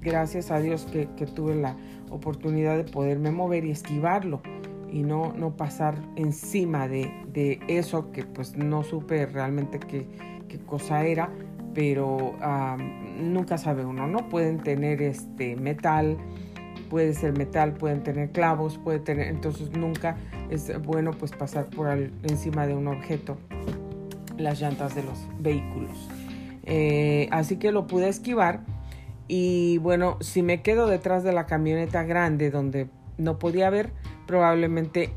Gracias 0.01 0.51
a 0.51 0.59
Dios 0.59 0.85
que, 0.91 1.05
tuve 1.25 1.55
la 1.55 1.77
oportunidad 2.09 2.75
de 2.75 2.83
poderme 2.83 3.31
mover 3.31 3.63
y 3.63 3.71
esquivarlo 3.71 4.41
y 4.91 5.03
no, 5.03 5.33
no 5.33 5.55
pasar 5.55 5.95
encima 6.17 6.89
de, 6.89 7.11
de 7.31 7.59
eso 7.69 8.11
que 8.11 8.25
pues 8.25 8.57
no 8.57 8.83
supe 8.83 9.25
realmente 9.25 9.79
qué, 9.79 10.05
qué 10.49 10.59
cosa 10.59 11.05
era 11.05 11.29
pero 11.73 12.35
nunca 13.19 13.57
sabe 13.57 13.85
uno, 13.85 14.07
¿no? 14.07 14.29
Pueden 14.29 14.59
tener 14.59 15.01
este 15.01 15.55
metal, 15.55 16.17
puede 16.89 17.13
ser 17.13 17.37
metal, 17.37 17.73
pueden 17.73 18.03
tener 18.03 18.31
clavos, 18.31 18.77
puede 18.77 18.99
tener, 18.99 19.27
entonces 19.27 19.71
nunca 19.71 20.17
es 20.49 20.71
bueno 20.83 21.11
pues 21.11 21.31
pasar 21.31 21.67
por 21.67 21.89
encima 21.89 22.67
de 22.67 22.75
un 22.75 22.87
objeto 22.87 23.37
las 24.37 24.59
llantas 24.59 24.95
de 24.95 25.03
los 25.03 25.17
vehículos. 25.39 26.09
Eh, 26.65 27.27
así 27.31 27.57
que 27.57 27.71
lo 27.71 27.87
pude 27.87 28.07
esquivar 28.07 28.61
y 29.27 29.77
bueno, 29.79 30.17
si 30.21 30.43
me 30.43 30.61
quedo 30.61 30.87
detrás 30.87 31.23
de 31.23 31.33
la 31.33 31.45
camioneta 31.45 32.03
grande 32.03 32.51
donde 32.51 32.89
no 33.17 33.39
podía 33.39 33.69
ver, 33.69 33.91
probablemente 34.27 35.13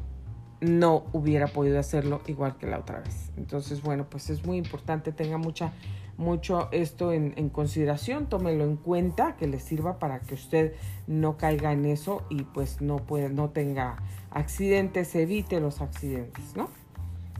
no 0.61 1.05
hubiera 1.13 1.47
podido 1.49 1.79
hacerlo 1.79 2.21
igual 2.27 2.57
que 2.57 2.67
la 2.67 2.79
otra 2.79 3.01
vez. 3.01 3.31
Entonces, 3.37 3.83
bueno, 3.83 4.07
pues 4.09 4.31
es 4.31 4.45
muy 4.45 4.57
importante, 4.57 5.13
tenga 5.13 5.39
mucha, 5.39 5.73
mucho 6.17 6.69
esto 6.73 7.13
en, 7.13 7.49
consideración, 7.51 8.27
tómelo 8.27 8.65
en 8.65 8.77
cuenta, 8.77 9.37
que 9.37 9.47
le 9.47 9.61
sirva 9.61 9.99
para 9.99 10.21
que 10.21 10.35
usted 10.35 10.75
no 11.07 11.37
caiga 11.37 11.73
en 11.73 11.85
eso 11.85 12.25
y 12.31 12.45
pues 12.45 12.81
no, 12.81 12.97
puede, 12.97 13.29
no 13.29 13.51
tenga 13.51 13.97
accidentes, 14.31 15.15
evite 15.15 15.61
los 15.61 15.81
accidentes, 15.81 16.57
¿no? 16.57 16.69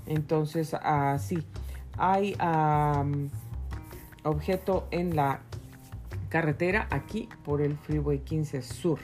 Entonces, 0.07 0.75
así, 0.75 1.43
hay 1.97 2.37
objeto 4.23 4.87
en 4.91 5.17
la 5.17 5.41
carretera 6.29 6.87
aquí 6.91 7.29
por 7.45 7.63
el 7.63 7.77
Freeway 7.77 8.21
15 8.21 8.63
Sur. 8.63 8.99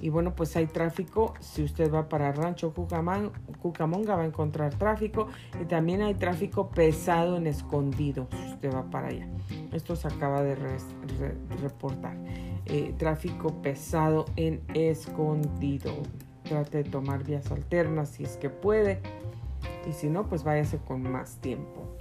Y 0.00 0.10
bueno, 0.10 0.34
pues 0.34 0.56
hay 0.56 0.66
tráfico. 0.66 1.34
Si 1.40 1.62
usted 1.62 1.92
va 1.92 2.08
para 2.08 2.32
Rancho 2.32 2.74
Cucamonga 2.74 4.16
va 4.16 4.22
a 4.22 4.26
encontrar 4.26 4.74
tráfico. 4.74 5.28
Y 5.60 5.64
también 5.64 6.02
hay 6.02 6.14
tráfico 6.14 6.70
pesado 6.70 7.36
en 7.36 7.46
escondido 7.46 8.28
si 8.30 8.52
usted 8.52 8.74
va 8.74 8.90
para 8.90 9.08
allá. 9.08 9.28
Esto 9.72 9.96
se 9.96 10.08
acaba 10.08 10.42
de 10.42 10.56
reportar. 11.62 12.16
Eh, 12.66 12.94
tráfico 12.98 13.62
pesado 13.62 14.26
en 14.36 14.60
escondido. 14.74 15.92
Trate 16.44 16.82
de 16.82 16.90
tomar 16.90 17.24
vías 17.24 17.50
alternas 17.50 18.10
si 18.10 18.24
es 18.24 18.36
que 18.36 18.50
puede. 18.50 19.00
Y 19.88 19.92
si 19.92 20.08
no, 20.08 20.26
pues 20.26 20.44
váyase 20.44 20.78
con 20.78 21.02
más 21.02 21.36
tiempo 21.36 21.94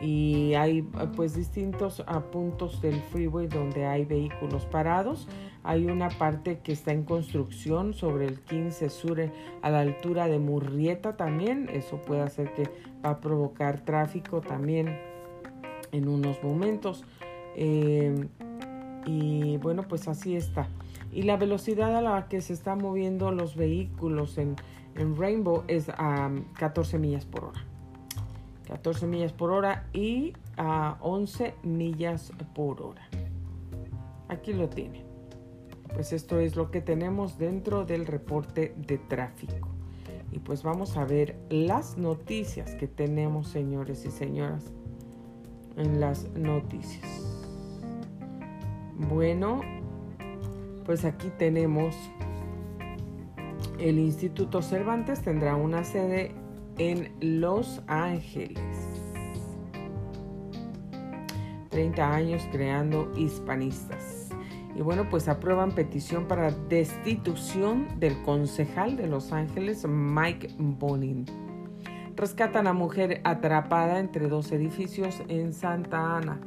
y 0.00 0.54
hay 0.54 0.82
pues 1.14 1.34
distintos 1.34 2.04
puntos 2.30 2.80
del 2.82 3.00
freeway 3.00 3.46
donde 3.46 3.86
hay 3.86 4.04
vehículos 4.04 4.66
parados. 4.66 5.28
Hay 5.62 5.86
una 5.86 6.10
parte 6.10 6.60
que 6.60 6.72
está 6.72 6.92
en 6.92 7.04
construcción 7.04 7.94
sobre 7.94 8.26
el 8.26 8.40
15 8.40 8.88
Sur 8.90 9.32
a 9.62 9.70
la 9.70 9.80
altura 9.80 10.28
de 10.28 10.38
Murrieta 10.38 11.16
también. 11.16 11.68
Eso 11.72 12.00
puede 12.02 12.22
hacer 12.22 12.52
que 12.54 12.70
va 13.04 13.10
a 13.10 13.20
provocar 13.20 13.84
tráfico 13.84 14.40
también 14.40 14.98
en 15.92 16.08
unos 16.08 16.42
momentos. 16.42 17.04
Eh, 17.56 18.28
y 19.06 19.56
bueno, 19.58 19.82
pues 19.88 20.08
así 20.08 20.36
está. 20.36 20.68
Y 21.12 21.22
la 21.22 21.36
velocidad 21.36 21.96
a 21.96 22.02
la 22.02 22.28
que 22.28 22.40
se 22.40 22.52
están 22.52 22.78
moviendo 22.78 23.32
los 23.32 23.56
vehículos 23.56 24.38
en, 24.38 24.56
en 24.94 25.16
Rainbow 25.16 25.64
es 25.66 25.88
a 25.88 26.30
14 26.58 26.98
millas 26.98 27.24
por 27.24 27.44
hora. 27.44 27.64
14 28.66 29.06
millas 29.06 29.32
por 29.32 29.50
hora 29.50 29.86
y 29.92 30.32
a 30.56 30.98
11 31.00 31.54
millas 31.62 32.32
por 32.54 32.82
hora. 32.82 33.08
Aquí 34.28 34.52
lo 34.52 34.68
tiene. 34.68 35.04
Pues 35.94 36.12
esto 36.12 36.38
es 36.40 36.56
lo 36.56 36.70
que 36.70 36.80
tenemos 36.80 37.38
dentro 37.38 37.84
del 37.84 38.06
reporte 38.06 38.74
de 38.76 38.98
tráfico. 38.98 39.68
Y 40.32 40.40
pues 40.40 40.62
vamos 40.62 40.96
a 40.96 41.04
ver 41.04 41.36
las 41.48 41.96
noticias 41.96 42.74
que 42.74 42.88
tenemos, 42.88 43.48
señores 43.48 44.04
y 44.04 44.10
señoras, 44.10 44.64
en 45.76 46.00
las 46.00 46.28
noticias. 46.30 47.06
Bueno, 48.98 49.60
pues 50.84 51.04
aquí 51.04 51.30
tenemos 51.38 51.94
el 53.78 53.98
Instituto 53.98 54.62
Cervantes 54.62 55.20
tendrá 55.20 55.54
una 55.54 55.84
sede 55.84 56.34
en 56.78 57.12
Los 57.20 57.82
Ángeles. 57.86 58.60
30 61.70 62.14
años 62.14 62.42
creando 62.50 63.12
hispanistas. 63.16 64.30
Y 64.74 64.82
bueno, 64.82 65.08
pues 65.08 65.28
aprueban 65.28 65.72
petición 65.72 66.26
para 66.26 66.50
destitución 66.50 67.88
del 67.98 68.22
concejal 68.22 68.96
de 68.96 69.06
Los 69.06 69.32
Ángeles, 69.32 69.86
Mike 69.88 70.54
Bonin. 70.58 71.24
Rescatan 72.14 72.66
a 72.66 72.72
mujer 72.72 73.20
atrapada 73.24 73.98
entre 73.98 74.28
dos 74.28 74.52
edificios 74.52 75.22
en 75.28 75.52
Santa 75.52 76.16
Ana. 76.16 76.40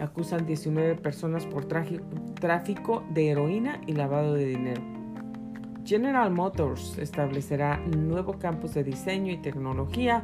Acusan 0.00 0.46
19 0.46 0.96
personas 0.96 1.46
por 1.46 1.66
tráfico 1.66 3.04
de 3.10 3.28
heroína 3.28 3.80
y 3.86 3.92
lavado 3.92 4.34
de 4.34 4.46
dinero. 4.46 4.91
General 5.84 6.30
Motors 6.30 6.96
establecerá 6.98 7.78
nuevo 7.78 8.38
campus 8.38 8.74
de 8.74 8.84
diseño 8.84 9.32
y 9.32 9.38
tecnología 9.38 10.22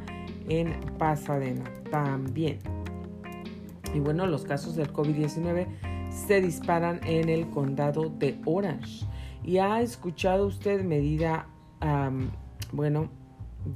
en 0.48 0.78
Pasadena 0.98 1.64
también. 1.90 2.58
Y 3.94 4.00
bueno, 4.00 4.26
los 4.26 4.44
casos 4.44 4.76
del 4.76 4.92
COVID-19 4.92 5.66
se 6.10 6.40
disparan 6.40 7.00
en 7.04 7.28
el 7.28 7.48
condado 7.50 8.08
de 8.08 8.38
Orange. 8.44 9.06
Y 9.44 9.58
ha 9.58 9.80
escuchado 9.80 10.46
usted 10.46 10.84
medida, 10.84 11.46
bueno, 12.72 13.10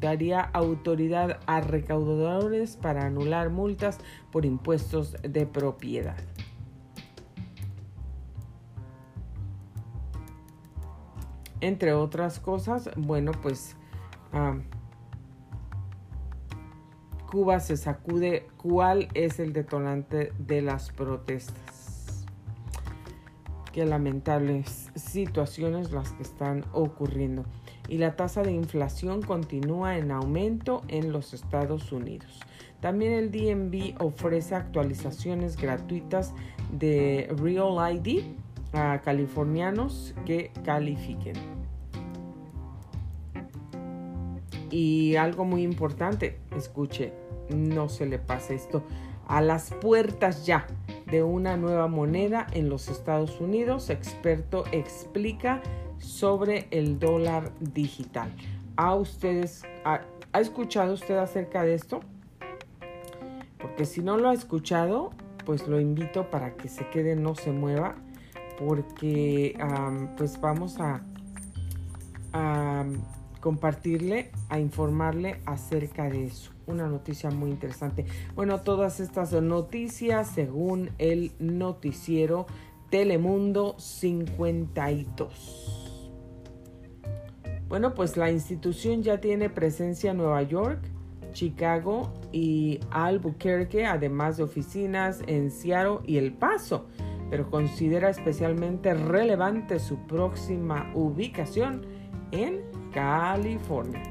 daría 0.01 0.41
autoridad 0.41 1.41
a 1.47 1.61
recaudadores 1.61 2.77
para 2.77 3.07
anular 3.07 3.51
multas 3.51 3.99
por 4.31 4.45
impuestos 4.47 5.17
de 5.23 5.47
propiedad. 5.47 6.17
Entre 11.63 11.95
otras 11.95 12.41
cosas, 12.41 12.91
bueno, 12.97 13.33
pues 13.41 13.77
Cuba 17.31 17.61
se 17.61 17.79
sacude 17.79 18.47
cuál 18.59 19.09
es 19.15 19.39
el 19.39 19.53
detonante 19.55 20.33
de 20.39 20.61
las 20.61 20.91
protestas. 20.91 22.27
Qué 23.73 23.87
lamentables 23.87 24.91
situaciones 24.97 25.93
las 25.93 26.13
que 26.13 26.25
están 26.25 26.67
ocurriendo. 26.73 27.45
Y 27.89 27.99
la 27.99 28.17
tasa 28.17 28.43
de 28.43 28.53
inflación 28.53 29.23
continúa 29.23 29.97
en 29.97 30.11
aumento 30.11 30.83
en 30.89 31.11
los 31.11 31.33
Estados 31.33 31.91
Unidos. 31.93 32.41
También 32.81 33.13
el 33.13 33.31
DMV 33.31 34.03
ofrece 34.03 34.57
actualizaciones 34.57 35.57
gratuitas 35.57 36.35
de 36.73 37.33
Real 37.39 37.97
ID 37.97 38.25
a 38.73 39.01
californianos 39.03 40.15
que 40.25 40.51
califiquen. 40.65 41.35
Y 44.71 45.17
algo 45.17 45.45
muy 45.45 45.63
importante, 45.63 46.39
escuche, 46.57 47.13
no 47.55 47.89
se 47.89 48.07
le 48.07 48.19
pase 48.19 48.55
esto. 48.55 48.83
A 49.29 49.41
las 49.41 49.71
puertas 49.71 50.47
ya 50.47 50.67
de 51.07 51.23
una 51.23 51.57
nueva 51.57 51.89
moneda 51.89 52.47
en 52.53 52.69
los 52.69 52.89
Estados 52.89 53.41
Unidos, 53.41 53.91
experto 53.91 54.65
explica 54.73 55.61
sobre 55.99 56.67
el 56.71 56.99
dólar 56.99 57.53
digital. 57.61 58.33
¿Ha, 58.77 58.95
ustedes, 58.95 59.63
ha, 59.85 60.01
¿Ha 60.33 60.41
escuchado 60.41 60.95
usted 60.95 61.19
acerca 61.19 61.63
de 61.63 61.75
esto? 61.75 62.01
Porque 63.59 63.85
si 63.85 64.01
no 64.01 64.17
lo 64.17 64.31
ha 64.31 64.35
escuchado, 64.35 65.11
pues 65.45 65.69
lo 65.69 65.79
invito 65.79 66.31
para 66.31 66.57
que 66.57 66.69
se 66.69 66.89
quede, 66.89 67.15
no 67.15 67.35
se 67.35 67.53
mueva 67.53 67.97
porque 68.67 69.57
pues 70.17 70.41
vamos 70.41 70.79
a, 70.79 71.03
compartirle, 73.41 74.31
a 74.49 74.59
informarle 74.61 75.41
acerca 75.47 76.09
de 76.09 76.27
eso. 76.27 76.53
Una 76.67 76.87
noticia 76.87 77.31
muy 77.31 77.51
interesante. 77.51 78.07
Bueno, 78.37 78.61
todas 78.61 79.01
estas 79.01 79.33
noticias 79.33 80.29
según 80.29 80.91
el 80.99 81.33
noticiero 81.41 82.47
Telemundo 82.89 83.75
52. 83.79 85.89
Bueno, 87.69 87.95
pues 87.95 88.17
la 88.17 88.31
institución 88.31 89.03
ya 89.03 89.21
tiene 89.21 89.51
presencia 89.51 90.13
en 90.13 90.19
Nueva 90.19 90.43
York, 90.43 90.85
Chicago 91.33 92.13
y 92.31 92.79
Albuquerque, 92.91 93.87
además 93.87 94.37
de 94.37 94.45
oficinas 94.45 95.21
en 95.27 95.51
Seattle 95.51 95.99
y 96.07 96.19
El 96.19 96.35
Paso 96.35 96.87
pero 97.33 97.49
considera 97.49 98.11
especialmente 98.11 98.93
relevante 98.93 99.79
su 99.79 99.97
próxima 100.07 100.93
ubicación 100.95 101.87
en 102.31 102.61
California. 102.93 104.03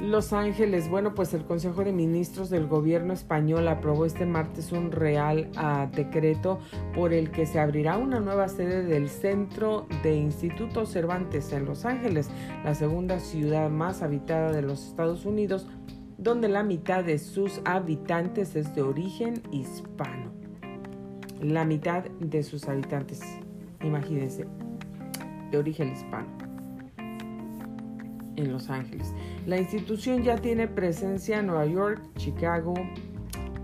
Los 0.00 0.32
Ángeles, 0.32 0.88
bueno, 0.88 1.16
pues 1.16 1.34
el 1.34 1.44
Consejo 1.44 1.82
de 1.82 1.90
Ministros 1.90 2.50
del 2.50 2.68
Gobierno 2.68 3.14
español 3.14 3.66
aprobó 3.66 4.06
este 4.06 4.26
martes 4.26 4.70
un 4.70 4.92
real 4.92 5.50
uh, 5.56 5.92
decreto 5.92 6.60
por 6.94 7.12
el 7.12 7.32
que 7.32 7.46
se 7.46 7.58
abrirá 7.58 7.98
una 7.98 8.20
nueva 8.20 8.46
sede 8.46 8.84
del 8.84 9.08
Centro 9.08 9.88
de 10.04 10.14
Instituto 10.14 10.86
Cervantes 10.86 11.52
en 11.52 11.64
Los 11.64 11.84
Ángeles, 11.84 12.30
la 12.62 12.76
segunda 12.76 13.18
ciudad 13.18 13.70
más 13.70 14.02
habitada 14.02 14.52
de 14.52 14.62
los 14.62 14.86
Estados 14.86 15.26
Unidos, 15.26 15.66
donde 16.16 16.46
la 16.46 16.62
mitad 16.62 17.02
de 17.02 17.18
sus 17.18 17.60
habitantes 17.64 18.54
es 18.54 18.72
de 18.76 18.82
origen 18.82 19.42
hispano 19.50 20.37
la 21.40 21.64
mitad 21.64 22.04
de 22.04 22.42
sus 22.42 22.68
habitantes, 22.68 23.20
imagínense, 23.82 24.46
de 25.50 25.58
origen 25.58 25.92
hispano 25.92 26.26
en 28.36 28.52
Los 28.52 28.70
Ángeles. 28.70 29.12
La 29.46 29.58
institución 29.58 30.22
ya 30.22 30.36
tiene 30.36 30.68
presencia 30.68 31.40
en 31.40 31.46
Nueva 31.46 31.66
York, 31.66 32.02
Chicago, 32.16 32.74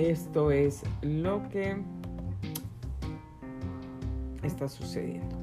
Esto 0.00 0.50
es 0.50 0.82
lo 1.02 1.46
que 1.50 1.76
está 4.42 4.66
sucediendo. 4.66 5.36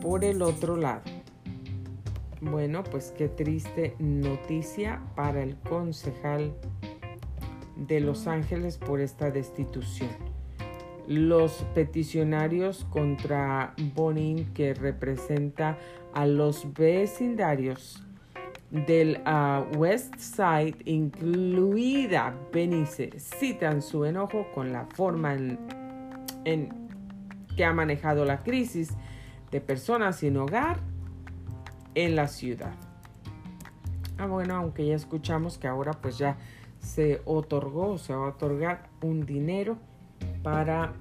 Por 0.00 0.24
el 0.24 0.40
otro 0.40 0.76
lado, 0.76 1.02
bueno, 2.40 2.82
pues 2.84 3.12
qué 3.18 3.28
triste 3.28 3.94
noticia 3.98 5.02
para 5.14 5.42
el 5.42 5.56
concejal 5.56 6.54
de 7.76 8.00
Los 8.00 8.26
Ángeles 8.28 8.78
por 8.78 9.02
esta 9.02 9.30
destitución. 9.30 10.08
Los 11.06 11.66
peticionarios 11.74 12.86
contra 12.86 13.74
Bonin, 13.94 14.54
que 14.54 14.72
representa 14.72 15.76
a 16.14 16.24
los 16.24 16.72
vecindarios 16.72 18.07
del 18.70 19.20
ah, 19.24 19.64
West 19.76 20.16
Side, 20.18 20.76
incluida 20.84 22.34
Benice, 22.52 23.18
citan 23.18 23.82
su 23.82 24.04
enojo 24.04 24.46
con 24.54 24.72
la 24.72 24.84
forma 24.86 25.34
en 26.44 26.88
que 27.56 27.64
ha 27.64 27.72
manejado 27.72 28.24
la 28.24 28.38
crisis 28.38 28.90
de 29.50 29.60
personas 29.60 30.16
sin 30.16 30.36
hogar 30.36 30.78
en 31.94 32.14
la 32.14 32.28
ciudad. 32.28 32.74
Ah, 34.18 34.26
bueno, 34.26 34.56
aunque 34.56 34.86
ya 34.86 34.94
escuchamos 34.94 35.58
que 35.58 35.68
ahora 35.68 35.92
pues 35.92 36.18
ya 36.18 36.36
se 36.80 37.22
otorgó, 37.24 37.98
se 37.98 38.14
va 38.14 38.26
a 38.26 38.28
otorgar 38.30 38.88
un 39.02 39.24
dinero 39.24 39.78
para 40.42 40.92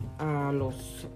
los 0.51 1.07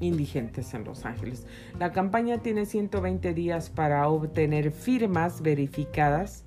indigentes 0.00 0.74
en 0.74 0.84
Los 0.84 1.04
Ángeles. 1.04 1.46
La 1.78 1.92
campaña 1.92 2.38
tiene 2.38 2.66
120 2.66 3.34
días 3.34 3.70
para 3.70 4.08
obtener 4.08 4.70
firmas 4.70 5.42
verificadas 5.42 6.44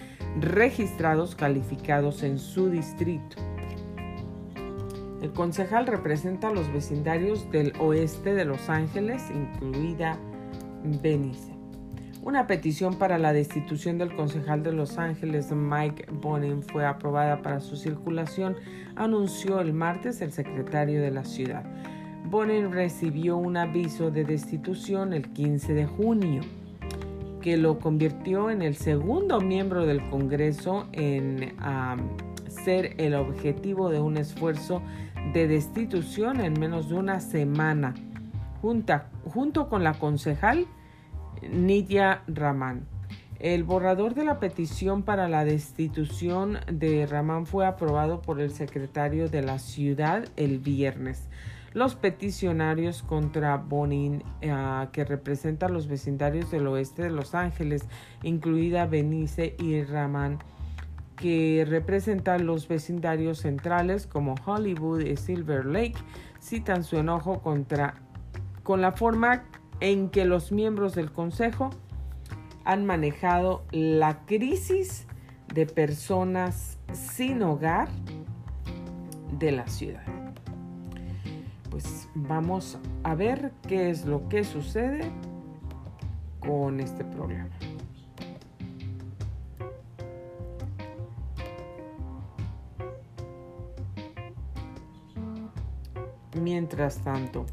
registrados 0.41 1.35
calificados 1.35 2.23
en 2.23 2.39
su 2.39 2.71
distrito. 2.71 3.54
El 5.25 5.33
concejal 5.33 5.87
representa 5.87 6.49
a 6.49 6.53
los 6.53 6.71
vecindarios 6.71 7.51
del 7.51 7.73
oeste 7.81 8.35
de 8.35 8.45
Los 8.45 8.69
Ángeles, 8.69 9.23
incluida 9.31 10.19
Benice. 11.01 11.51
Una 12.23 12.47
petición 12.47 12.99
para 12.99 13.17
la 13.17 13.33
destitución 13.33 13.97
del 13.97 14.15
concejal 14.15 14.63
de 14.63 14.73
Los 14.73 14.99
Ángeles, 14.99 15.51
Mike 15.51 16.09
Bonin, 16.13 16.63
fue 16.63 16.85
aprobada 16.85 17.41
para 17.41 17.61
su 17.61 17.79
circulación, 17.79 18.57
anunció 18.97 19.63
el 19.63 19.73
martes 19.73 20.21
el 20.21 20.31
secretario 20.31 21.01
de 21.01 21.11
la 21.11 21.25
ciudad. 21.25 21.65
Bonin 22.27 22.71
recibió 22.71 23.39
un 23.39 23.57
aviso 23.57 24.11
de 24.11 24.25
destitución 24.25 25.15
el 25.15 25.33
15 25.33 25.73
de 25.73 25.87
junio, 25.87 26.43
que 27.41 27.57
lo 27.57 27.79
convirtió 27.79 28.51
en 28.51 28.61
el 28.61 28.77
segundo 28.77 29.41
miembro 29.41 29.87
del 29.87 30.07
Congreso 30.11 30.87
en 30.93 31.55
ser 32.63 32.95
el 32.99 33.15
objetivo 33.15 33.89
de 33.89 34.01
un 34.01 34.19
esfuerzo 34.19 34.83
de 35.33 35.49
destitución 35.49 36.41
en 36.41 36.59
menos 36.59 36.89
de 36.89 36.95
una 36.95 37.21
semana, 37.21 37.95
junto 38.61 39.69
con 39.69 39.83
la 39.83 39.95
concejal 39.95 40.67
Nidia 41.51 42.23
Raman. 42.27 42.87
El 43.41 43.65
borrador 43.65 44.15
de 44.15 44.25
la 44.25 44.39
petición 44.39 45.03
para 45.03 45.29
la 45.29 45.45
destitución 45.45 46.61
de 46.71 47.07
Raman 47.07 47.47
fue 47.47 47.67
aprobado 47.67 48.23
por 48.23 48.41
el 48.41 48.51
secretario 48.51 49.29
de 49.29 49.43
la 49.43 49.59
ciudad 49.59 50.29
el 50.37 50.61
viernes. 50.61 51.29
Los 51.75 51.97
peticionarios 51.97 53.03
contra 53.03 53.57
Bonin, 53.57 54.23
eh, 54.41 54.55
que 54.93 55.05
representa 55.05 55.67
a 55.67 55.69
los 55.69 55.89
vecindarios 55.89 56.51
del 56.53 56.69
oeste 56.69 57.03
de 57.03 57.11
Los 57.11 57.35
Ángeles, 57.35 57.85
incluida 58.23 58.87
Benice 58.87 59.57
y 59.59 59.83
Raman, 59.83 60.39
que 61.17 61.65
representa 61.69 62.39
los 62.39 62.69
vecindarios 62.69 63.39
centrales 63.39 64.07
como 64.07 64.35
Hollywood 64.45 65.01
y 65.01 65.17
Silver 65.17 65.65
Lake, 65.67 65.97
citan 66.41 66.85
su 66.85 66.97
enojo 66.97 67.41
contra 67.41 67.95
con 68.63 68.81
la 68.81 68.93
forma 68.93 69.45
en 69.81 70.11
que 70.11 70.25
los 70.25 70.53
miembros 70.53 70.95
del 70.95 71.13
Consejo 71.13 71.71
han 72.65 72.87
manejado 72.87 73.65
la 73.71 74.25
crisis 74.25 75.07
de 75.53 75.67
personas 75.67 76.79
sin 76.93 77.43
hogar 77.43 77.89
de 79.39 79.53
la 79.53 79.67
ciudad 79.67 80.25
pues 81.75 82.09
vamos 82.15 82.79
a 83.03 83.17
ver 83.17 83.51
qué 83.67 83.91
es 83.91 84.07
lo 84.07 84.29
que 84.29 84.45
sucede 84.45 85.11
con 86.39 86.79
este 86.79 87.05
problema. 87.05 87.49
Mientras 96.45 96.99
tanto, 96.99 97.47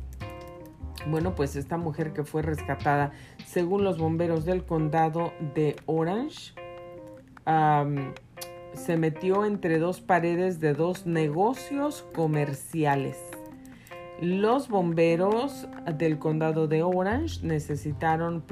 bueno, 1.07 1.33
pues 1.33 1.55
esta 1.55 1.77
mujer 1.77 2.11
que 2.11 2.25
fue 2.25 2.41
rescatada, 2.41 3.13
según 3.45 3.85
los 3.85 3.97
bomberos 3.97 4.43
del 4.43 4.65
condado 4.65 5.31
de 5.55 5.77
Orange, 5.85 6.53
se 8.73 8.97
metió 8.97 9.45
entre 9.45 9.79
dos 9.79 10.01
paredes 10.01 10.59
de 10.59 10.73
dos 10.73 11.05
negocios 11.05 12.05
comerciales. 12.13 13.17
Los 14.19 14.67
bomberos 14.67 15.69
del 15.97 16.19
condado 16.19 16.67
de 16.67 16.83
Orange 16.83 17.45
necesitaron 17.45 18.43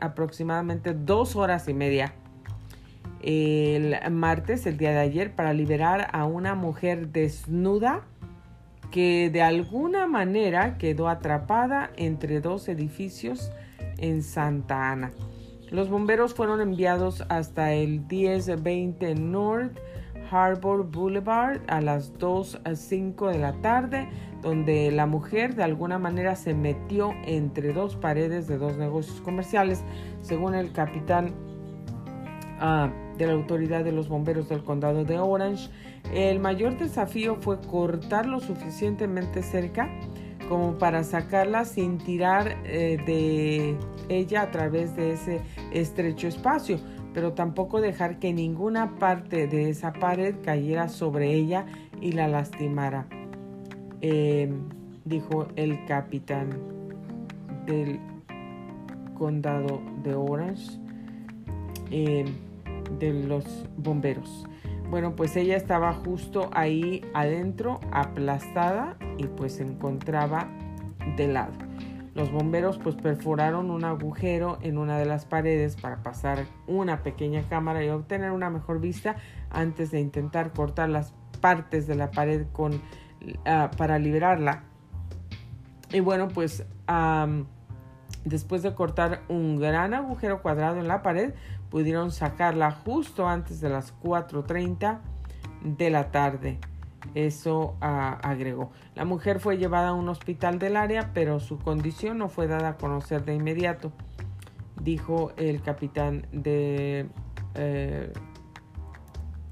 aproximadamente 0.00 0.94
dos 0.94 1.36
horas 1.36 1.68
y 1.68 1.74
media 1.74 2.12
el 3.22 3.96
martes, 4.10 4.66
el 4.66 4.78
día 4.78 4.90
de 4.90 4.98
ayer, 4.98 5.32
para 5.32 5.52
liberar 5.52 6.08
a 6.12 6.24
una 6.24 6.56
mujer 6.56 7.08
desnuda 7.08 8.02
que 8.90 9.30
de 9.30 9.42
alguna 9.42 10.06
manera 10.06 10.78
quedó 10.78 11.08
atrapada 11.08 11.90
entre 11.96 12.40
dos 12.40 12.68
edificios 12.68 13.50
en 13.98 14.22
Santa 14.22 14.90
Ana. 14.90 15.12
Los 15.70 15.88
bomberos 15.88 16.34
fueron 16.34 16.60
enviados 16.60 17.24
hasta 17.28 17.72
el 17.72 18.00
1020 18.00 19.14
North 19.14 19.78
Harbor 20.30 20.84
Boulevard 20.84 21.60
a 21.68 21.80
las 21.80 22.16
2 22.18 22.60
a 22.64 22.74
5 22.74 23.28
de 23.28 23.38
la 23.38 23.52
tarde, 23.60 24.08
donde 24.42 24.90
la 24.90 25.06
mujer 25.06 25.54
de 25.54 25.64
alguna 25.64 25.98
manera 25.98 26.36
se 26.36 26.54
metió 26.54 27.12
entre 27.24 27.72
dos 27.72 27.96
paredes 27.96 28.46
de 28.46 28.58
dos 28.58 28.76
negocios 28.76 29.20
comerciales, 29.20 29.84
según 30.22 30.54
el 30.54 30.72
capitán 30.72 31.34
ah, 32.60 32.90
de 33.20 33.26
la 33.26 33.34
autoridad 33.34 33.84
de 33.84 33.92
los 33.92 34.08
bomberos 34.08 34.48
del 34.48 34.64
condado 34.64 35.04
de 35.04 35.18
Orange. 35.18 35.68
El 36.14 36.40
mayor 36.40 36.78
desafío 36.78 37.36
fue 37.36 37.60
cortar 37.60 38.24
lo 38.24 38.40
suficientemente 38.40 39.42
cerca 39.42 39.90
como 40.48 40.78
para 40.78 41.04
sacarla 41.04 41.66
sin 41.66 41.98
tirar 41.98 42.56
eh, 42.64 42.96
de 43.06 43.76
ella 44.08 44.42
a 44.42 44.50
través 44.50 44.96
de 44.96 45.12
ese 45.12 45.42
estrecho 45.70 46.26
espacio 46.26 46.80
pero 47.12 47.32
tampoco 47.32 47.80
dejar 47.80 48.20
que 48.20 48.32
ninguna 48.32 48.96
parte 48.98 49.48
de 49.48 49.68
esa 49.68 49.92
pared 49.92 50.36
cayera 50.44 50.88
sobre 50.88 51.34
ella 51.34 51.66
y 52.00 52.12
la 52.12 52.28
lastimara, 52.28 53.06
eh, 54.00 54.48
dijo 55.04 55.48
el 55.56 55.84
capitán 55.86 56.50
del 57.66 57.98
condado 59.18 59.82
de 60.04 60.14
Orange 60.14 60.78
eh, 61.90 62.24
de 62.98 63.12
los 63.12 63.44
bomberos. 63.76 64.46
Bueno, 64.90 65.14
pues 65.14 65.36
ella 65.36 65.56
estaba 65.56 65.92
justo 65.92 66.50
ahí 66.52 67.04
adentro, 67.14 67.80
aplastada 67.92 68.96
y 69.18 69.26
pues 69.26 69.54
se 69.54 69.62
encontraba 69.62 70.48
de 71.16 71.28
lado. 71.28 71.52
Los 72.14 72.32
bomberos 72.32 72.78
pues 72.78 72.96
perforaron 72.96 73.70
un 73.70 73.84
agujero 73.84 74.58
en 74.62 74.78
una 74.78 74.98
de 74.98 75.06
las 75.06 75.26
paredes 75.26 75.76
para 75.76 76.02
pasar 76.02 76.46
una 76.66 77.02
pequeña 77.02 77.42
cámara 77.48 77.84
y 77.84 77.88
obtener 77.88 78.32
una 78.32 78.50
mejor 78.50 78.80
vista 78.80 79.16
antes 79.50 79.92
de 79.92 80.00
intentar 80.00 80.52
cortar 80.52 80.88
las 80.88 81.14
partes 81.40 81.86
de 81.86 81.94
la 81.94 82.10
pared 82.10 82.46
con, 82.52 82.82
ah, 83.46 83.70
para 83.76 83.98
liberarla. 84.00 84.64
Y 85.92 86.00
bueno, 86.00 86.28
pues 86.28 86.66
después 88.24 88.62
de 88.62 88.74
cortar 88.74 89.22
un 89.28 89.60
gran 89.60 89.94
agujero 89.94 90.42
cuadrado 90.42 90.78
en 90.78 90.88
la 90.88 91.02
pared, 91.02 91.34
pudieron 91.70 92.10
sacarla 92.10 92.72
justo 92.72 93.28
antes 93.28 93.60
de 93.60 93.68
las 93.68 93.94
4.30 94.00 94.98
de 95.62 95.90
la 95.90 96.10
tarde. 96.10 96.58
Eso 97.14 97.76
ah, 97.80 98.18
agregó. 98.22 98.70
La 98.94 99.04
mujer 99.04 99.40
fue 99.40 99.56
llevada 99.56 99.88
a 99.88 99.92
un 99.94 100.08
hospital 100.08 100.58
del 100.58 100.76
área, 100.76 101.12
pero 101.14 101.40
su 101.40 101.58
condición 101.58 102.18
no 102.18 102.28
fue 102.28 102.46
dada 102.46 102.70
a 102.70 102.76
conocer 102.76 103.24
de 103.24 103.34
inmediato, 103.34 103.92
dijo 104.82 105.32
el 105.36 105.62
capitán 105.62 106.26
de 106.32 107.08
eh, 107.54 108.12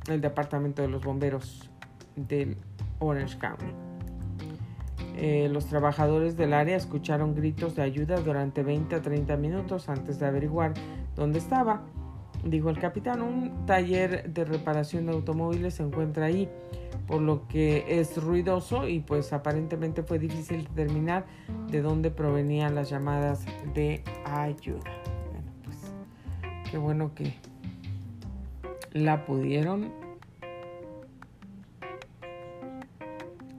el 0.08 0.20
departamento 0.20 0.82
de 0.82 0.88
los 0.88 1.02
bomberos 1.02 1.70
del 2.16 2.56
Orange 2.98 3.38
County. 3.38 3.72
Eh, 5.16 5.48
los 5.50 5.66
trabajadores 5.66 6.36
del 6.36 6.52
área 6.52 6.76
escucharon 6.76 7.34
gritos 7.34 7.74
de 7.74 7.82
ayuda 7.82 8.20
durante 8.20 8.62
20 8.62 8.94
a 8.94 9.02
30 9.02 9.36
minutos 9.36 9.88
antes 9.88 10.20
de 10.20 10.26
averiguar 10.26 10.74
dónde 11.16 11.40
estaba. 11.40 11.82
Dijo 12.44 12.70
el 12.70 12.78
capitán, 12.78 13.20
un 13.20 13.66
taller 13.66 14.32
de 14.32 14.44
reparación 14.44 15.06
de 15.06 15.12
automóviles 15.12 15.74
se 15.74 15.82
encuentra 15.82 16.26
ahí, 16.26 16.48
por 17.06 17.20
lo 17.20 17.46
que 17.48 18.00
es 18.00 18.16
ruidoso 18.22 18.88
y 18.88 19.00
pues 19.00 19.32
aparentemente 19.32 20.02
fue 20.02 20.18
difícil 20.18 20.68
determinar 20.74 21.26
de 21.70 21.82
dónde 21.82 22.10
provenían 22.10 22.74
las 22.74 22.90
llamadas 22.90 23.44
de 23.74 24.02
ayuda. 24.24 24.90
Bueno, 25.30 25.52
pues 25.64 25.76
qué 26.70 26.78
bueno 26.78 27.14
que 27.14 27.34
la 28.92 29.24
pudieron 29.26 29.92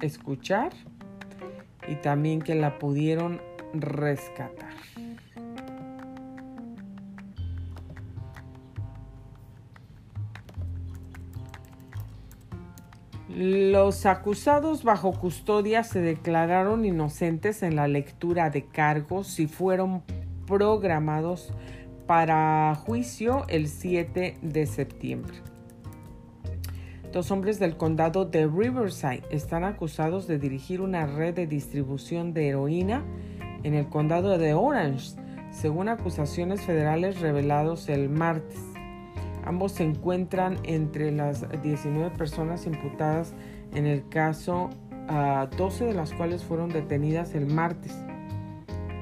escuchar 0.02 0.72
y 1.88 1.96
también 1.96 2.42
que 2.42 2.56
la 2.56 2.80
pudieron 2.80 3.42
rescatar. 3.74 4.69
Los 13.42 14.06
acusados 14.06 14.84
bajo 14.84 15.14
custodia 15.14 15.86
se 15.86 16.02
declararon 16.02 16.84
inocentes 16.84 17.64
en 17.64 17.78
la 17.78 17.88
lectura 17.88 18.50
de 18.50 18.66
cargos 18.66 19.40
y 19.40 19.48
fueron 19.48 20.04
programados 20.46 21.54
para 22.06 22.76
juicio 22.76 23.46
el 23.48 23.70
7 23.70 24.40
de 24.42 24.66
septiembre. 24.66 25.36
Dos 27.14 27.32
hombres 27.32 27.60
del 27.60 27.78
condado 27.78 28.26
de 28.26 28.46
Riverside 28.46 29.24
están 29.32 29.64
acusados 29.64 30.28
de 30.28 30.38
dirigir 30.38 30.82
una 30.82 31.06
red 31.06 31.34
de 31.34 31.48
distribución 31.48 32.34
de 32.34 32.50
heroína 32.50 33.06
en 33.64 33.74
el 33.74 33.88
condado 33.88 34.38
de 34.38 34.54
Orange, 34.54 35.16
según 35.50 35.88
acusaciones 35.88 36.60
federales 36.60 37.22
revelados 37.22 37.88
el 37.88 38.10
martes. 38.10 38.69
Ambos 39.50 39.72
se 39.72 39.84
encuentran 39.84 40.60
entre 40.62 41.12
las 41.12 41.44
19 41.64 42.12
personas 42.12 42.68
imputadas 42.68 43.34
en 43.74 43.88
el 43.88 44.08
caso, 44.08 44.70
12 45.58 45.86
de 45.86 45.94
las 45.96 46.14
cuales 46.14 46.44
fueron 46.44 46.70
detenidas 46.70 47.34
el 47.34 47.48
martes. 47.48 47.98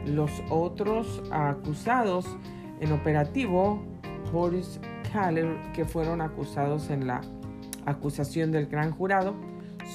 Los 0.05 0.31
otros 0.49 1.21
acusados 1.31 2.37
en 2.79 2.93
operativo, 2.93 3.83
Boris 4.31 4.79
Kaller, 5.11 5.53
que 5.73 5.83
fueron 5.83 6.21
acusados 6.21 6.91
en 6.91 7.07
la 7.07 7.19
acusación 7.85 8.53
del 8.53 8.67
gran 8.67 8.91
jurado 8.91 9.35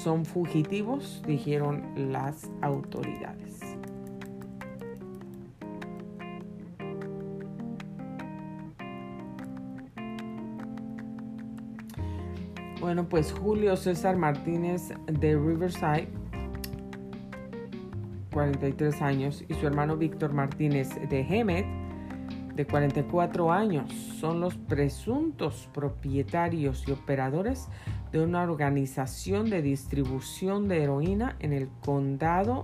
son 0.04 0.26
fugitivos, 0.26 1.22
dijeron 1.26 2.12
las 2.12 2.50
autoridades. 2.60 3.61
Bueno, 12.82 13.08
pues 13.08 13.32
Julio 13.32 13.76
César 13.76 14.16
Martínez 14.16 14.92
de 15.06 15.38
Riverside, 15.38 16.08
43 18.32 19.00
años, 19.02 19.44
y 19.48 19.54
su 19.54 19.68
hermano 19.68 19.96
Víctor 19.96 20.32
Martínez 20.32 20.88
de 21.08 21.20
Hemet, 21.20 21.64
de 22.56 22.66
44 22.66 23.52
años, 23.52 23.92
son 23.92 24.40
los 24.40 24.56
presuntos 24.56 25.68
propietarios 25.72 26.82
y 26.88 26.90
operadores 26.90 27.68
de 28.10 28.20
una 28.20 28.42
organización 28.42 29.48
de 29.48 29.62
distribución 29.62 30.66
de 30.66 30.82
heroína 30.82 31.36
en 31.38 31.52
el 31.52 31.68
condado 31.84 32.62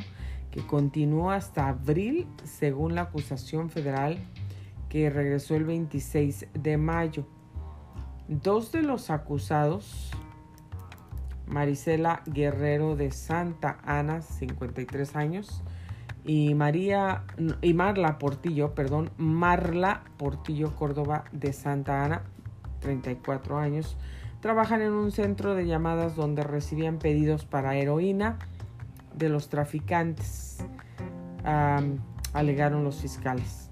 que 0.50 0.66
continuó 0.66 1.30
hasta 1.30 1.68
abril, 1.68 2.26
según 2.42 2.96
la 2.96 3.02
acusación 3.02 3.70
federal 3.70 4.18
que 4.88 5.10
regresó 5.10 5.54
el 5.54 5.62
26 5.62 6.48
de 6.54 6.76
mayo. 6.76 7.24
Dos 8.28 8.72
de 8.72 8.82
los 8.82 9.08
acusados, 9.08 10.10
Marisela 11.46 12.22
Guerrero 12.26 12.94
de 12.94 13.10
Santa 13.10 13.78
Ana, 13.82 14.20
53 14.20 15.16
años, 15.16 15.62
y 16.26 16.52
María 16.54 17.24
y 17.62 17.72
Marla 17.72 18.18
Portillo, 18.18 18.74
perdón, 18.74 19.10
Marla 19.16 20.02
Portillo 20.18 20.76
Córdoba 20.76 21.24
de 21.32 21.54
Santa 21.54 22.04
Ana, 22.04 22.22
34 22.80 23.58
años, 23.58 23.96
trabajan 24.40 24.82
en 24.82 24.92
un 24.92 25.10
centro 25.10 25.54
de 25.54 25.66
llamadas 25.66 26.14
donde 26.14 26.44
recibían 26.44 26.98
pedidos 26.98 27.46
para 27.46 27.76
heroína 27.76 28.38
de 29.14 29.30
los 29.30 29.48
traficantes, 29.48 30.58
alegaron 32.34 32.84
los 32.84 33.00
fiscales. 33.00 33.70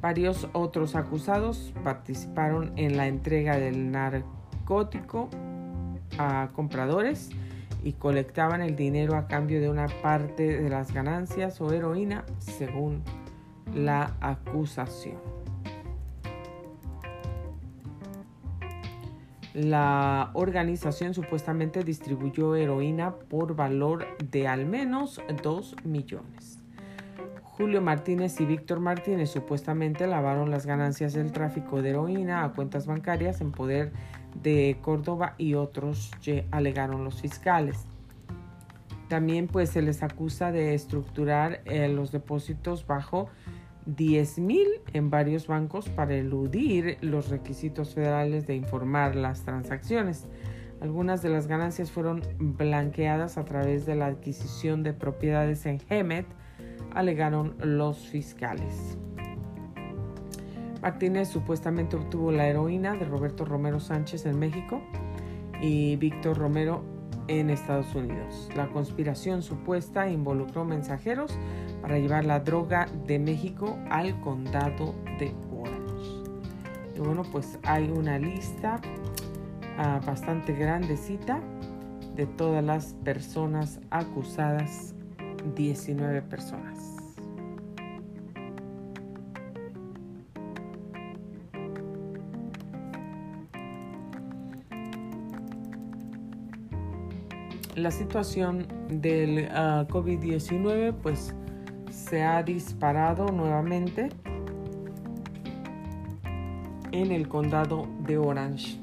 Varios 0.00 0.48
otros 0.52 0.94
acusados 0.94 1.72
participaron 1.82 2.72
en 2.76 2.96
la 2.96 3.08
entrega 3.08 3.56
del 3.56 3.90
narcótico 3.90 5.28
a 6.18 6.50
compradores 6.52 7.30
y 7.82 7.92
colectaban 7.92 8.60
el 8.60 8.76
dinero 8.76 9.16
a 9.16 9.26
cambio 9.26 9.60
de 9.60 9.68
una 9.68 9.86
parte 10.02 10.60
de 10.62 10.68
las 10.68 10.92
ganancias 10.92 11.60
o 11.60 11.72
heroína, 11.72 12.24
según 12.38 13.02
la 13.74 14.14
acusación. 14.20 15.18
La 19.54 20.30
organización 20.34 21.14
supuestamente 21.14 21.82
distribuyó 21.82 22.54
heroína 22.54 23.16
por 23.16 23.56
valor 23.56 24.06
de 24.30 24.46
al 24.46 24.66
menos 24.66 25.20
2 25.42 25.76
millones. 25.84 26.57
Julio 27.58 27.82
Martínez 27.82 28.40
y 28.40 28.46
Víctor 28.46 28.78
Martínez 28.78 29.30
supuestamente 29.30 30.06
lavaron 30.06 30.48
las 30.48 30.64
ganancias 30.64 31.12
del 31.12 31.32
tráfico 31.32 31.82
de 31.82 31.90
heroína 31.90 32.44
a 32.44 32.52
cuentas 32.52 32.86
bancarias 32.86 33.40
en 33.40 33.50
poder 33.50 33.90
de 34.40 34.78
Córdoba 34.80 35.34
y 35.38 35.54
otros 35.54 36.12
alegaron 36.52 37.02
los 37.02 37.20
fiscales. 37.20 37.88
También 39.08 39.48
pues 39.48 39.70
se 39.70 39.82
les 39.82 40.04
acusa 40.04 40.52
de 40.52 40.72
estructurar 40.74 41.62
eh, 41.64 41.88
los 41.88 42.12
depósitos 42.12 42.86
bajo 42.86 43.28
10 43.86 44.38
mil 44.38 44.68
en 44.92 45.10
varios 45.10 45.48
bancos 45.48 45.88
para 45.88 46.14
eludir 46.14 46.98
los 47.00 47.28
requisitos 47.28 47.92
federales 47.92 48.46
de 48.46 48.54
informar 48.54 49.16
las 49.16 49.42
transacciones. 49.42 50.28
Algunas 50.80 51.22
de 51.22 51.30
las 51.30 51.48
ganancias 51.48 51.90
fueron 51.90 52.22
blanqueadas 52.38 53.36
a 53.36 53.44
través 53.44 53.84
de 53.84 53.96
la 53.96 54.06
adquisición 54.06 54.84
de 54.84 54.92
propiedades 54.92 55.66
en 55.66 55.80
Hemet, 55.88 56.26
alegaron 56.94 57.54
los 57.60 57.98
fiscales. 58.08 58.98
Martínez 60.82 61.28
supuestamente 61.28 61.96
obtuvo 61.96 62.30
la 62.30 62.46
heroína 62.46 62.94
de 62.94 63.04
Roberto 63.04 63.44
Romero 63.44 63.80
Sánchez 63.80 64.26
en 64.26 64.38
México 64.38 64.80
y 65.60 65.96
Víctor 65.96 66.38
Romero 66.38 66.84
en 67.26 67.50
Estados 67.50 67.94
Unidos. 67.94 68.48
La 68.56 68.68
conspiración 68.68 69.42
supuesta 69.42 70.08
involucró 70.08 70.64
mensajeros 70.64 71.38
para 71.82 71.98
llevar 71.98 72.24
la 72.24 72.40
droga 72.40 72.86
de 73.06 73.18
México 73.18 73.78
al 73.90 74.20
condado 74.20 74.94
de 75.18 75.34
Orange. 75.52 76.30
Y 76.96 77.00
bueno, 77.00 77.22
pues 77.30 77.58
hay 77.64 77.90
una 77.90 78.18
lista 78.18 78.80
ah, 79.76 80.00
bastante 80.04 80.54
grandecita 80.54 81.40
de 82.16 82.26
todas 82.26 82.64
las 82.64 82.94
personas 83.04 83.78
acusadas, 83.90 84.94
19 85.54 86.22
personas. 86.22 86.77
La 97.78 97.90
situación 97.90 98.66
del 98.88 99.48
ah, 99.52 99.86
COVID-19 99.88 100.94
pues 101.02 101.34
se 101.90 102.22
ha 102.22 102.42
disparado 102.42 103.26
nuevamente 103.28 104.08
en 106.92 107.12
el 107.12 107.28
condado 107.28 107.86
de 108.04 108.18
Orange. 108.18 108.80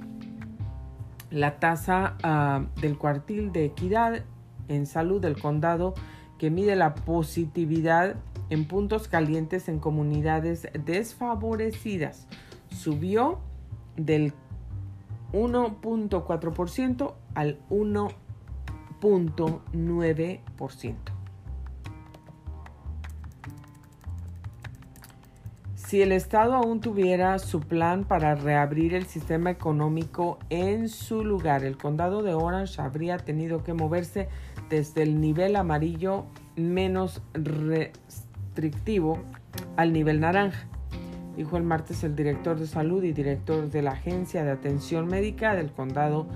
La 1.31 1.60
tasa 1.60 2.17
ah, 2.23 2.65
del 2.81 2.97
cuartil 2.97 3.51
de 3.51 3.65
equidad 3.65 4.23
en 4.67 4.86
salud 4.86 5.21
del 5.21 5.39
condado 5.39 5.93
que 6.38 6.49
mide 6.49 6.75
la 6.75 6.95
positividad 6.95 8.15
en 8.49 8.67
puntos 8.67 9.08
calientes 9.08 9.69
en 9.69 9.79
comunidades 9.79 10.67
desfavorecidas 10.86 12.27
subió 12.69 13.39
del 13.95 14.34
1.4% 15.34 17.13
al 17.34 17.60
1.9%. 19.05 20.95
Si 25.75 26.01
el 26.01 26.11
Estado 26.11 26.55
aún 26.55 26.81
tuviera 26.81 27.37
su 27.37 27.59
plan 27.59 28.05
para 28.05 28.33
reabrir 28.33 28.95
el 28.95 29.05
sistema 29.05 29.51
económico 29.51 30.39
en 30.49 30.89
su 30.89 31.23
lugar, 31.23 31.63
el 31.63 31.77
condado 31.77 32.23
de 32.23 32.33
Orange 32.33 32.81
habría 32.81 33.17
tenido 33.17 33.63
que 33.63 33.73
moverse 33.73 34.27
desde 34.67 35.03
el 35.03 35.21
nivel 35.21 35.55
amarillo 35.55 36.25
menos 36.55 37.21
restrictivo 37.35 39.19
al 39.77 39.93
nivel 39.93 40.21
naranja, 40.21 40.67
dijo 41.37 41.55
el 41.55 41.63
martes 41.63 42.03
el 42.03 42.15
director 42.15 42.57
de 42.57 42.65
salud 42.65 43.03
y 43.03 43.13
director 43.13 43.69
de 43.69 43.83
la 43.83 43.91
Agencia 43.91 44.43
de 44.43 44.51
Atención 44.51 45.07
Médica 45.07 45.55
del 45.55 45.71
condado 45.71 46.27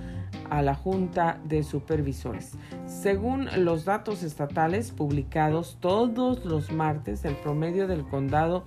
a 0.49 0.61
la 0.61 0.75
Junta 0.75 1.39
de 1.43 1.63
Supervisores. 1.63 2.57
Según 2.85 3.47
los 3.63 3.85
datos 3.85 4.23
estatales 4.23 4.91
publicados 4.91 5.77
todos 5.79 6.45
los 6.45 6.71
martes, 6.71 7.25
el 7.25 7.35
promedio 7.35 7.87
del 7.87 8.03
condado 8.03 8.65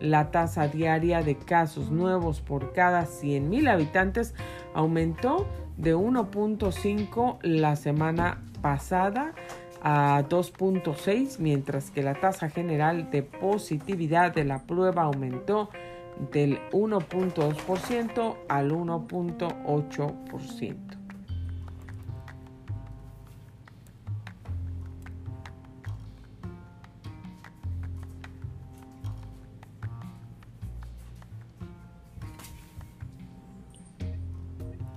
la 0.00 0.30
tasa 0.30 0.68
diaria 0.68 1.22
de 1.22 1.36
casos 1.36 1.90
nuevos 1.90 2.40
por 2.40 2.72
cada 2.72 3.04
100.000 3.04 3.70
habitantes 3.70 4.34
aumentó 4.74 5.46
de 5.76 5.96
1.5 5.96 7.38
la 7.42 7.76
semana 7.76 8.42
pasada 8.60 9.34
a 9.82 10.24
2.6, 10.28 11.38
mientras 11.38 11.90
que 11.90 12.02
la 12.02 12.14
tasa 12.14 12.48
general 12.48 13.10
de 13.10 13.22
positividad 13.22 14.34
de 14.34 14.44
la 14.44 14.62
prueba 14.62 15.02
aumentó 15.02 15.68
del 16.32 16.58
1.2% 16.70 18.36
al 18.48 18.72
1.8%. 18.72 20.93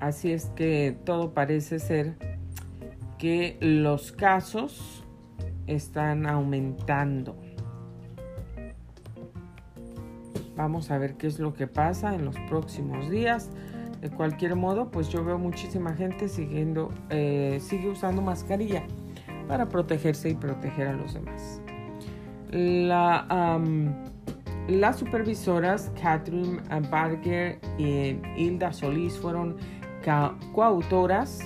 Así 0.07 0.31
es 0.31 0.45
que 0.55 0.97
todo 1.03 1.33
parece 1.33 1.79
ser 1.79 2.15
que 3.17 3.57
los 3.59 4.13
casos 4.13 5.03
están 5.65 6.25
aumentando. 6.25 7.35
Vamos 10.55 10.91
a 10.91 10.97
ver 10.97 11.15
qué 11.17 11.27
es 11.27 11.39
lo 11.39 11.53
que 11.53 11.67
pasa 11.67 12.15
en 12.15 12.23
los 12.23 12.39
próximos 12.47 13.09
días. 13.09 13.49
De 13.99 14.09
cualquier 14.09 14.55
modo, 14.55 14.91
pues 14.91 15.09
yo 15.09 15.25
veo 15.25 15.37
muchísima 15.37 15.93
gente 15.93 16.29
siguiendo, 16.29 16.89
eh, 17.09 17.59
sigue 17.59 17.89
usando 17.89 18.21
mascarilla 18.21 18.83
para 19.49 19.67
protegerse 19.67 20.29
y 20.29 20.35
proteger 20.35 20.87
a 20.87 20.93
los 20.93 21.15
demás. 21.15 21.61
La, 22.49 23.59
las 24.69 24.99
supervisoras 24.99 25.91
Catherine 26.01 26.61
Barger 26.89 27.59
y 27.77 28.21
Hilda 28.37 28.71
Solís 28.71 29.17
fueron 29.17 29.57
coautoras 30.53 31.39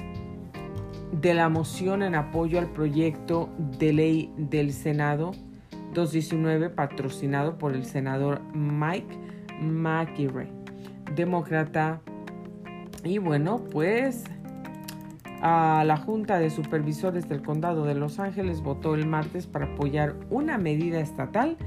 de 1.11 1.33
la 1.33 1.49
moción 1.49 2.03
en 2.03 2.15
apoyo 2.15 2.59
al 2.59 2.67
proyecto 2.67 3.49
de 3.79 3.93
ley 3.93 4.33
del 4.37 4.71
Senado 4.71 5.31
219 5.93 6.69
patrocinado 6.69 7.57
por 7.57 7.73
el 7.73 7.85
senador 7.85 8.41
Mike 8.53 9.17
McIrey, 9.61 10.47
demócrata. 11.15 12.01
Y 13.03 13.17
bueno, 13.17 13.63
pues 13.71 14.23
a 15.41 15.83
la 15.85 15.97
Junta 15.97 16.37
de 16.39 16.49
Supervisores 16.49 17.27
del 17.27 17.41
Condado 17.41 17.85
de 17.85 17.95
Los 17.95 18.19
Ángeles 18.19 18.61
votó 18.61 18.93
el 18.93 19.07
martes 19.07 19.47
para 19.47 19.73
apoyar 19.73 20.15
una 20.29 20.57
medida 20.57 20.99
estatal 20.99 21.57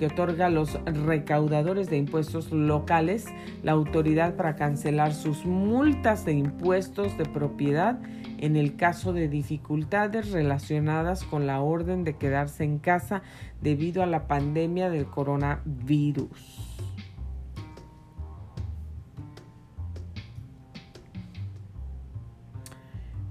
que 0.00 0.06
otorga 0.06 0.46
a 0.46 0.48
los 0.48 0.82
recaudadores 0.86 1.90
de 1.90 1.98
impuestos 1.98 2.52
locales 2.52 3.26
la 3.62 3.72
autoridad 3.72 4.34
para 4.34 4.56
cancelar 4.56 5.12
sus 5.12 5.44
multas 5.44 6.24
de 6.24 6.32
impuestos 6.32 7.18
de 7.18 7.26
propiedad 7.26 8.00
en 8.38 8.56
el 8.56 8.76
caso 8.76 9.12
de 9.12 9.28
dificultades 9.28 10.30
relacionadas 10.30 11.22
con 11.24 11.46
la 11.46 11.60
orden 11.60 12.04
de 12.04 12.16
quedarse 12.16 12.64
en 12.64 12.78
casa 12.78 13.20
debido 13.60 14.02
a 14.02 14.06
la 14.06 14.26
pandemia 14.26 14.88
del 14.88 15.04
coronavirus. 15.04 16.78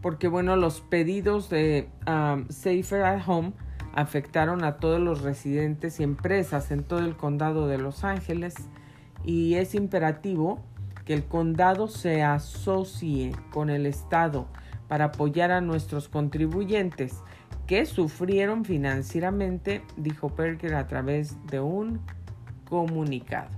Porque 0.04 0.28
bueno, 0.28 0.56
los 0.56 0.82
pedidos 0.82 1.50
de 1.50 1.90
um, 2.06 2.48
Safer 2.50 3.02
at 3.06 3.28
Home 3.28 3.54
afectaron 3.94 4.64
a 4.64 4.78
todos 4.78 5.00
los 5.00 5.22
residentes 5.22 6.00
y 6.00 6.04
empresas 6.04 6.72
en 6.72 6.84
todo 6.84 7.00
el 7.00 7.16
condado 7.16 7.68
de 7.68 7.78
Los 7.78 8.04
Ángeles 8.04 8.56
y 9.24 9.56
es 9.56 9.76
imperativo 9.76 10.64
que 11.06 11.14
el 11.14 11.26
condado 11.26 11.88
se 11.88 12.24
asocie 12.24 13.32
con 13.52 13.70
el 13.70 13.86
Estado 13.86 14.48
para 14.88 15.06
apoyar 15.06 15.52
a 15.52 15.62
nuestros 15.62 16.08
contribuyentes 16.08 17.22
que 17.68 17.86
sufrieron 17.86 18.66
financieramente, 18.66 19.84
dijo 19.96 20.30
Perker 20.30 20.74
a 20.74 20.88
través 20.88 21.36
de 21.48 21.60
un 21.60 22.02
comunicado. 22.68 23.50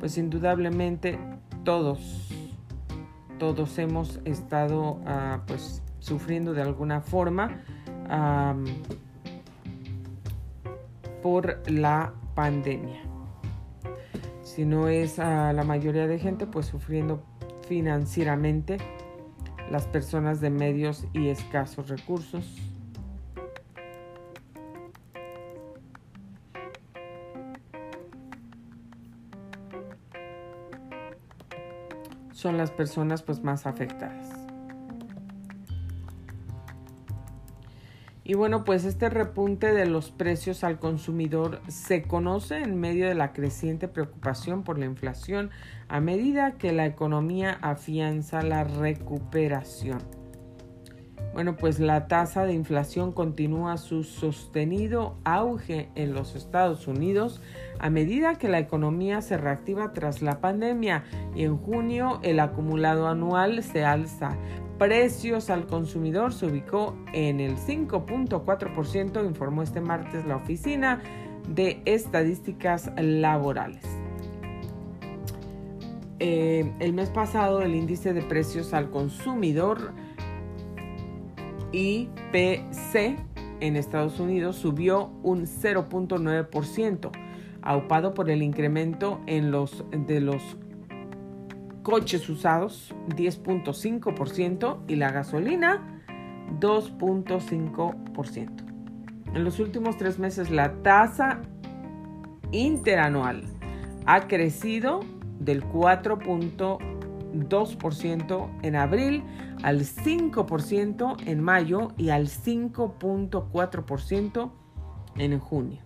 Pues 0.00 0.16
indudablemente 0.18 1.18
todos, 1.64 2.30
todos 3.38 3.78
hemos 3.78 4.20
estado 4.24 4.92
uh, 4.92 5.40
pues 5.46 5.82
sufriendo 6.06 6.54
de 6.54 6.62
alguna 6.62 7.00
forma 7.00 7.62
por 11.20 11.60
la 11.68 12.12
pandemia. 12.36 13.00
Si 14.44 14.64
no 14.64 14.86
es 14.86 15.18
a 15.18 15.52
la 15.52 15.64
mayoría 15.64 16.06
de 16.06 16.20
gente, 16.20 16.46
pues 16.46 16.66
sufriendo 16.66 17.24
financieramente 17.66 18.78
las 19.68 19.88
personas 19.88 20.40
de 20.40 20.50
medios 20.50 21.04
y 21.12 21.26
escasos 21.26 21.88
recursos. 21.88 22.56
Son 32.32 32.56
las 32.56 32.70
personas 32.70 33.24
pues 33.24 33.42
más 33.42 33.66
afectadas. 33.66 34.35
Y 38.28 38.34
bueno, 38.34 38.64
pues 38.64 38.84
este 38.84 39.08
repunte 39.08 39.72
de 39.72 39.86
los 39.86 40.10
precios 40.10 40.64
al 40.64 40.80
consumidor 40.80 41.60
se 41.68 42.02
conoce 42.02 42.58
en 42.58 42.80
medio 42.80 43.06
de 43.06 43.14
la 43.14 43.32
creciente 43.32 43.86
preocupación 43.86 44.64
por 44.64 44.80
la 44.80 44.84
inflación 44.84 45.50
a 45.86 46.00
medida 46.00 46.58
que 46.58 46.72
la 46.72 46.86
economía 46.86 47.56
afianza 47.62 48.42
la 48.42 48.64
recuperación. 48.64 50.15
Bueno, 51.36 51.54
pues 51.54 51.80
la 51.80 52.08
tasa 52.08 52.46
de 52.46 52.54
inflación 52.54 53.12
continúa 53.12 53.76
su 53.76 54.04
sostenido 54.04 55.18
auge 55.22 55.90
en 55.94 56.14
los 56.14 56.34
Estados 56.34 56.88
Unidos 56.88 57.42
a 57.78 57.90
medida 57.90 58.38
que 58.38 58.48
la 58.48 58.58
economía 58.58 59.20
se 59.20 59.36
reactiva 59.36 59.92
tras 59.92 60.22
la 60.22 60.40
pandemia 60.40 61.04
y 61.34 61.42
en 61.42 61.58
junio 61.58 62.20
el 62.22 62.40
acumulado 62.40 63.06
anual 63.06 63.62
se 63.62 63.84
alza 63.84 64.34
precios 64.78 65.50
al 65.50 65.66
consumidor 65.66 66.32
se 66.32 66.46
ubicó 66.46 66.96
en 67.12 67.40
el 67.40 67.58
5.4%, 67.58 69.26
informó 69.26 69.62
este 69.62 69.82
martes 69.82 70.24
la 70.24 70.36
Oficina 70.36 71.02
de 71.50 71.82
Estadísticas 71.84 72.90
Laborales. 72.96 73.84
Eh, 76.18 76.72
el 76.78 76.94
mes 76.94 77.10
pasado 77.10 77.60
el 77.60 77.74
índice 77.74 78.14
de 78.14 78.22
precios 78.22 78.72
al 78.72 78.88
consumidor 78.88 79.92
IPC 81.76 83.18
en 83.60 83.76
Estados 83.76 84.18
Unidos 84.18 84.56
subió 84.56 85.10
un 85.22 85.42
0.9%, 85.42 87.10
aupado 87.60 88.14
por 88.14 88.30
el 88.30 88.42
incremento 88.42 89.20
en 89.26 89.50
los 89.50 89.84
de 89.90 90.20
los 90.20 90.56
coches 91.82 92.28
usados 92.30 92.94
10.5% 93.10 94.78
y 94.88 94.96
la 94.96 95.12
gasolina 95.12 96.02
2.5%. 96.60 98.50
En 99.34 99.44
los 99.44 99.60
últimos 99.60 99.98
tres 99.98 100.18
meses 100.18 100.50
la 100.50 100.82
tasa 100.82 101.42
interanual 102.52 103.44
ha 104.06 104.26
crecido 104.28 105.00
del 105.38 105.62
4.2% 107.40 108.50
en 108.62 108.76
abril 108.76 109.24
al 109.62 109.80
5% 109.80 111.16
en 111.26 111.42
mayo 111.42 111.92
y 111.96 112.10
al 112.10 112.28
5.4% 112.28 114.50
en 115.16 115.38
junio. 115.38 115.80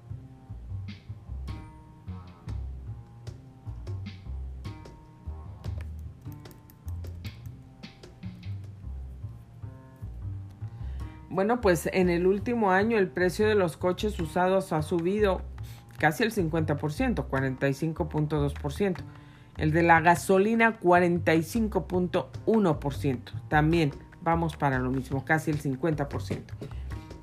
Bueno, 11.33 11.61
pues 11.61 11.89
en 11.93 12.11
el 12.11 12.27
último 12.27 12.73
año 12.73 12.99
el 12.99 13.09
precio 13.09 13.47
de 13.47 13.55
los 13.55 13.77
coches 13.77 14.19
usados 14.19 14.73
ha 14.73 14.83
subido 14.83 15.43
casi 15.97 16.25
el 16.25 16.33
50%, 16.33 17.29
45.2%. 17.29 18.97
El 19.61 19.71
de 19.73 19.83
la 19.83 20.01
gasolina 20.01 20.81
45.1%. 20.81 23.19
También 23.49 23.91
vamos 24.23 24.57
para 24.57 24.79
lo 24.79 24.91
mismo, 24.91 25.23
casi 25.25 25.51
el 25.51 25.61
50%. 25.61 26.41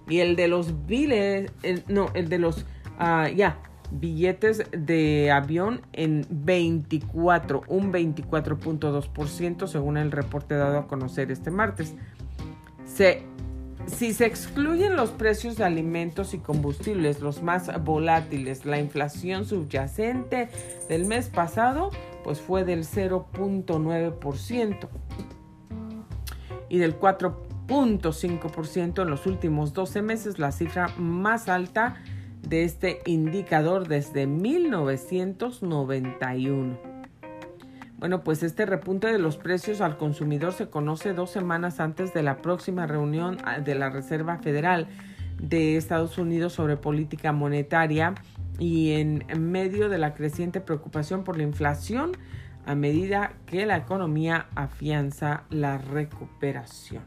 Y 0.07 0.19
el 0.19 0.35
de 0.35 0.47
los 0.47 0.85
biles, 0.85 1.51
no, 1.87 2.11
el 2.13 2.29
de 2.29 2.37
los, 2.39 2.65
ah, 2.99 3.27
ya, 3.29 3.57
billetes 3.91 4.63
de 4.71 5.31
avión 5.31 5.81
en 5.93 6.25
24, 6.29 7.63
un 7.67 7.91
24.2% 7.91 9.67
según 9.67 9.97
el 9.97 10.11
reporte 10.11 10.53
dado 10.55 10.77
a 10.77 10.87
conocer 10.87 11.31
este 11.31 11.51
martes. 11.51 11.95
Se 12.85 13.23
si 13.87 14.13
se 14.13 14.25
excluyen 14.25 14.97
los 14.97 15.11
precios 15.11 15.55
de 15.55 15.63
alimentos 15.63 16.33
y 16.33 16.39
combustibles, 16.39 17.21
los 17.21 17.41
más 17.41 17.71
volátiles, 17.83 18.65
la 18.65 18.79
inflación 18.79 19.45
subyacente 19.45 20.49
del 20.89 21.05
mes 21.05 21.29
pasado, 21.29 21.91
pues 22.27 22.41
fue 22.41 22.65
del 22.65 22.83
0.9% 22.83 24.89
y 26.67 26.77
del 26.77 26.99
4.5% 26.99 29.01
en 29.01 29.09
los 29.09 29.25
últimos 29.25 29.71
12 29.71 30.01
meses, 30.01 30.37
la 30.37 30.51
cifra 30.51 30.89
más 30.97 31.47
alta 31.47 31.95
de 32.41 32.65
este 32.65 32.99
indicador 33.05 33.87
desde 33.87 34.27
1991. 34.27 36.77
Bueno, 37.97 38.25
pues 38.25 38.43
este 38.43 38.65
repunte 38.65 39.07
de 39.07 39.19
los 39.19 39.37
precios 39.37 39.79
al 39.79 39.95
consumidor 39.95 40.51
se 40.51 40.69
conoce 40.69 41.13
dos 41.13 41.29
semanas 41.29 41.79
antes 41.79 42.13
de 42.13 42.23
la 42.23 42.41
próxima 42.41 42.87
reunión 42.87 43.37
ah, 43.45 43.61
de 43.61 43.73
la 43.73 43.89
Reserva 43.89 44.39
Federal 44.39 44.89
de 45.41 45.77
Estados 45.77 46.17
Unidos 46.17 46.53
sobre 46.53 46.77
política 46.77 47.31
monetaria 47.31 48.15
y 48.59 48.93
en 48.93 49.25
medio 49.37 49.89
de 49.89 49.97
la 49.97 50.13
creciente 50.13 50.61
preocupación 50.61 51.23
por 51.23 51.37
la 51.37 51.43
inflación 51.43 52.13
a 52.65 52.75
medida 52.75 53.33
que 53.45 53.65
la 53.65 53.77
economía 53.77 54.47
afianza 54.55 55.43
la 55.49 55.77
recuperación. 55.77 57.03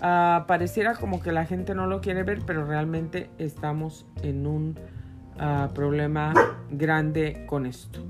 Ah, 0.00 0.44
pareciera 0.46 0.94
como 0.94 1.20
que 1.20 1.32
la 1.32 1.44
gente 1.44 1.74
no 1.74 1.86
lo 1.86 2.00
quiere 2.00 2.22
ver, 2.22 2.42
pero 2.46 2.64
realmente 2.64 3.30
estamos 3.38 4.06
en 4.22 4.46
un 4.46 4.78
problema 5.72 6.34
grande 6.68 7.44
con 7.46 7.64
esto. 7.64 8.04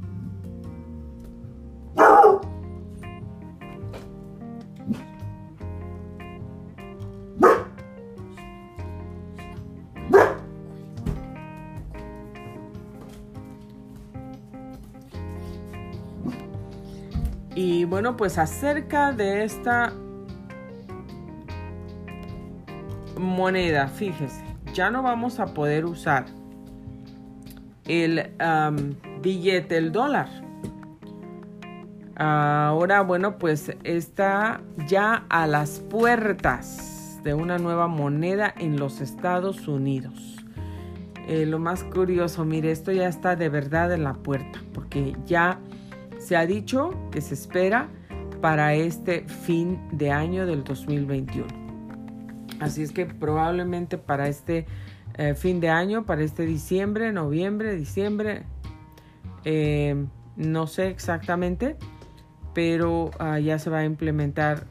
Pues 18.17 18.39
acerca 18.39 19.13
de 19.13 19.45
esta 19.45 19.93
moneda, 23.19 23.89
fíjese, 23.89 24.45
ya 24.73 24.91
no 24.91 25.03
vamos 25.03 25.41
a 25.41 25.47
poder 25.47 25.85
usar 25.85 26.27
el 27.87 28.31
billete, 29.23 29.77
el 29.77 29.93
dólar. 29.93 30.29
Ahora, 32.17 33.03
bueno, 33.03 33.39
pues 33.39 33.73
está 33.85 34.61
ya 34.87 35.25
a 35.29 35.47
las 35.47 35.81
puertas 35.81 37.21
de 37.23 37.35
una 37.35 37.59
nueva 37.59 37.87
moneda 37.87 38.53
en 38.57 38.79
los 38.79 39.01
Estados 39.01 39.69
Unidos. 39.69 40.37
Eh, 41.29 41.47
lo 41.47 41.59
más 41.59 41.85
curioso, 41.85 42.45
mire, 42.45 42.71
esto 42.71 42.91
ya 42.91 43.07
está 43.07 43.37
de 43.37 43.49
verdad 43.49 43.93
en 43.93 44.03
la 44.03 44.15
puerta, 44.15 44.61
porque 44.73 45.17
ya 45.27 45.61
se 46.19 46.37
ha 46.37 46.47
dicho 46.47 46.91
que 47.11 47.21
se 47.21 47.35
espera 47.35 47.89
para 48.41 48.75
este 48.75 49.23
fin 49.23 49.81
de 49.93 50.11
año 50.11 50.47
del 50.47 50.65
2021. 50.65 51.47
Así 52.61 52.83
es 52.83 52.93
que 52.93 53.07
probablemente 53.07 53.99
para 53.99 54.29
este 54.29 54.67
eh, 55.17 55.35
fin 55.35 55.61
de 55.61 55.69
año, 55.69 56.07
para 56.07 56.23
este 56.23 56.45
diciembre, 56.45 57.13
noviembre, 57.13 57.75
diciembre. 57.75 58.45
Eh, 59.45 60.07
no 60.37 60.67
sé 60.67 60.89
exactamente, 60.89 61.77
pero 62.55 63.11
ah, 63.19 63.39
ya 63.39 63.59
se 63.59 63.71
va 63.71 63.79
a 63.79 63.85
implementar 63.85 64.67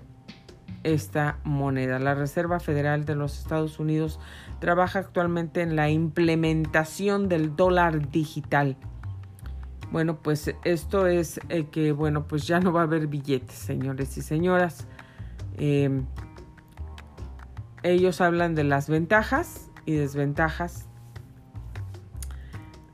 esta 0.83 1.39
moneda. 1.43 1.99
La 1.99 2.15
Reserva 2.15 2.59
Federal 2.59 3.05
de 3.05 3.15
los 3.15 3.37
Estados 3.39 3.79
Unidos 3.79 4.19
trabaja 4.59 4.99
actualmente 4.99 5.61
en 5.61 5.75
la 5.75 5.89
implementación 5.89 7.29
del 7.29 7.55
dólar 7.55 8.09
digital. 8.09 8.77
Bueno, 9.91 10.17
pues 10.17 10.53
esto 10.63 11.07
es 11.07 11.39
eh, 11.49 11.67
que, 11.71 11.91
bueno, 11.91 12.27
pues 12.27 12.45
ya 12.45 12.59
no 12.59 12.73
va 12.73 12.81
a 12.81 12.83
haber 12.83 13.07
billetes, 13.07 13.55
señores 13.55 14.17
y 14.17 14.21
señoras. 14.21 14.87
ellos 17.83 18.21
hablan 18.21 18.53
de 18.53 18.63
las 18.63 18.89
ventajas 18.89 19.71
y 19.85 19.93
desventajas 19.93 20.87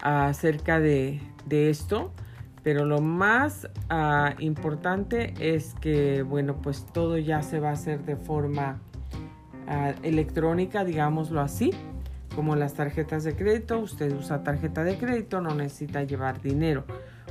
acerca 0.04 0.80
de, 0.80 1.22
esto, 1.50 2.12
pero 2.64 2.86
lo 2.86 3.00
más 3.00 3.70
ah, 3.90 4.34
importante 4.40 5.34
es 5.40 5.76
que, 5.76 6.24
bueno, 6.24 6.62
pues 6.62 6.86
todo 6.92 7.18
ya 7.18 7.42
se 7.42 7.60
va 7.60 7.70
a 7.70 7.74
hacer 7.74 8.04
de 8.06 8.16
forma 8.16 8.80
ah, 9.68 9.94
electrónica, 10.04 10.84
digámoslo 10.84 11.42
así, 11.42 11.72
como 12.36 12.56
las 12.56 12.74
tarjetas 12.74 13.24
de 13.24 13.36
crédito. 13.36 13.80
Usted 13.80 14.14
usa 14.14 14.44
tarjeta 14.44 14.84
de 14.84 14.98
crédito, 14.98 15.42
no 15.42 15.56
necesita 15.56 16.04
llevar 16.04 16.42
dinero. 16.42 16.86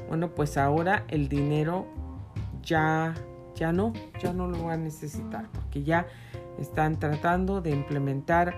Bueno, 0.08 0.30
pues 0.30 0.56
ahora 0.56 1.04
el 1.08 1.28
dinero 1.28 1.86
ya, 2.62 3.14
ya 3.54 3.72
no, 3.72 3.92
ya 4.22 4.32
no 4.32 4.48
lo 4.48 4.64
va 4.64 4.74
a 4.74 4.76
necesitar, 4.76 5.48
porque 5.52 5.82
ya 5.82 6.06
están 6.58 6.98
tratando 6.98 7.60
de 7.60 7.70
implementar 7.70 8.54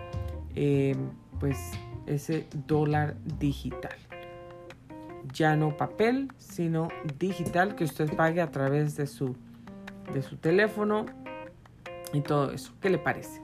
eh, 0.55 0.97
pues 1.41 1.59
ese 2.07 2.47
dólar 2.67 3.17
digital. 3.39 3.97
Ya 5.33 5.57
no 5.57 5.77
papel, 5.77 6.33
sino 6.39 6.89
digital 7.19 7.75
que 7.75 7.85
usted 7.85 8.15
pague 8.15 8.41
a 8.41 8.51
través 8.51 8.97
de 8.97 9.07
su, 9.07 9.37
de 10.13 10.23
su 10.23 10.37
teléfono 10.37 11.07
y 12.13 12.21
todo 12.21 12.53
eso. 12.53 12.73
¿Qué 12.81 12.91
le 12.91 12.99
parece? 12.99 13.44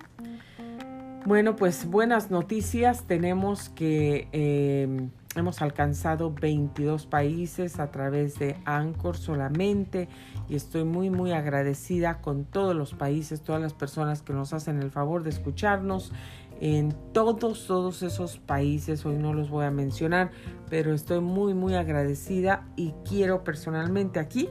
Bueno, 1.27 1.55
pues 1.55 1.85
buenas 1.85 2.31
noticias. 2.31 3.05
Tenemos 3.05 3.69
que 3.69 4.29
eh, 4.33 5.09
hemos 5.37 5.61
alcanzado 5.61 6.33
22 6.33 7.05
países 7.07 7.79
a 7.79 7.91
través 7.91 8.39
de 8.39 8.57
Anchor 8.65 9.19
solamente 9.19 10.09
y 10.49 10.57
estoy 10.57 10.85
muy 10.85 11.11
muy 11.11 11.33
agradecida 11.33 12.23
con 12.23 12.45
todos 12.47 12.75
los 12.75 12.95
países, 12.95 13.43
todas 13.43 13.61
las 13.61 13.75
personas 13.75 14.23
que 14.23 14.33
nos 14.33 14.55
hacen 14.55 14.83
el 14.83 14.91
favor 14.91 15.23
de 15.23 15.31
escucharnos 15.31 16.11
en 16.59 16.95
todos, 17.13 17.67
todos 17.67 18.03
esos 18.03 18.39
países. 18.39 19.05
Hoy 19.05 19.17
no 19.17 19.35
los 19.35 19.51
voy 19.51 19.67
a 19.67 19.71
mencionar, 19.71 20.31
pero 20.71 20.95
estoy 20.95 21.21
muy, 21.21 21.53
muy 21.53 21.75
agradecida 21.75 22.67
y 22.77 22.93
quiero 23.07 23.45
personalmente 23.45 24.21
aquí 24.21 24.49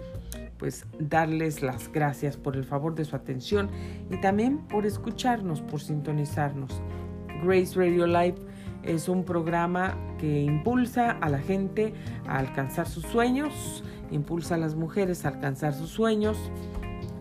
pues 0.60 0.86
darles 1.00 1.64
las 1.64 1.92
gracias 1.92 2.38
por 2.38 2.56
el 2.56 2.66
favor 2.66 2.94
de 2.94 3.06
su 3.06 3.16
atención 3.16 3.72
y 4.12 4.22
también 4.22 4.60
por 4.68 4.86
escucharnos, 4.86 5.62
por 5.62 5.82
sintonizarnos. 5.82 6.82
Grace 7.44 7.80
Radio 7.80 8.06
Live 8.06 8.36
es 8.84 9.10
un 9.10 9.24
programa 9.24 9.98
que 10.20 10.42
impulsa 10.42 11.12
a 11.12 11.30
la 11.30 11.40
gente 11.40 11.94
a 12.28 12.38
alcanzar 12.38 12.88
sus 12.88 13.06
sueños, 13.06 13.84
impulsa 14.12 14.56
a 14.56 14.58
las 14.58 14.76
mujeres 14.76 15.26
a 15.26 15.30
alcanzar 15.30 15.74
sus 15.74 15.90
sueños 15.90 16.38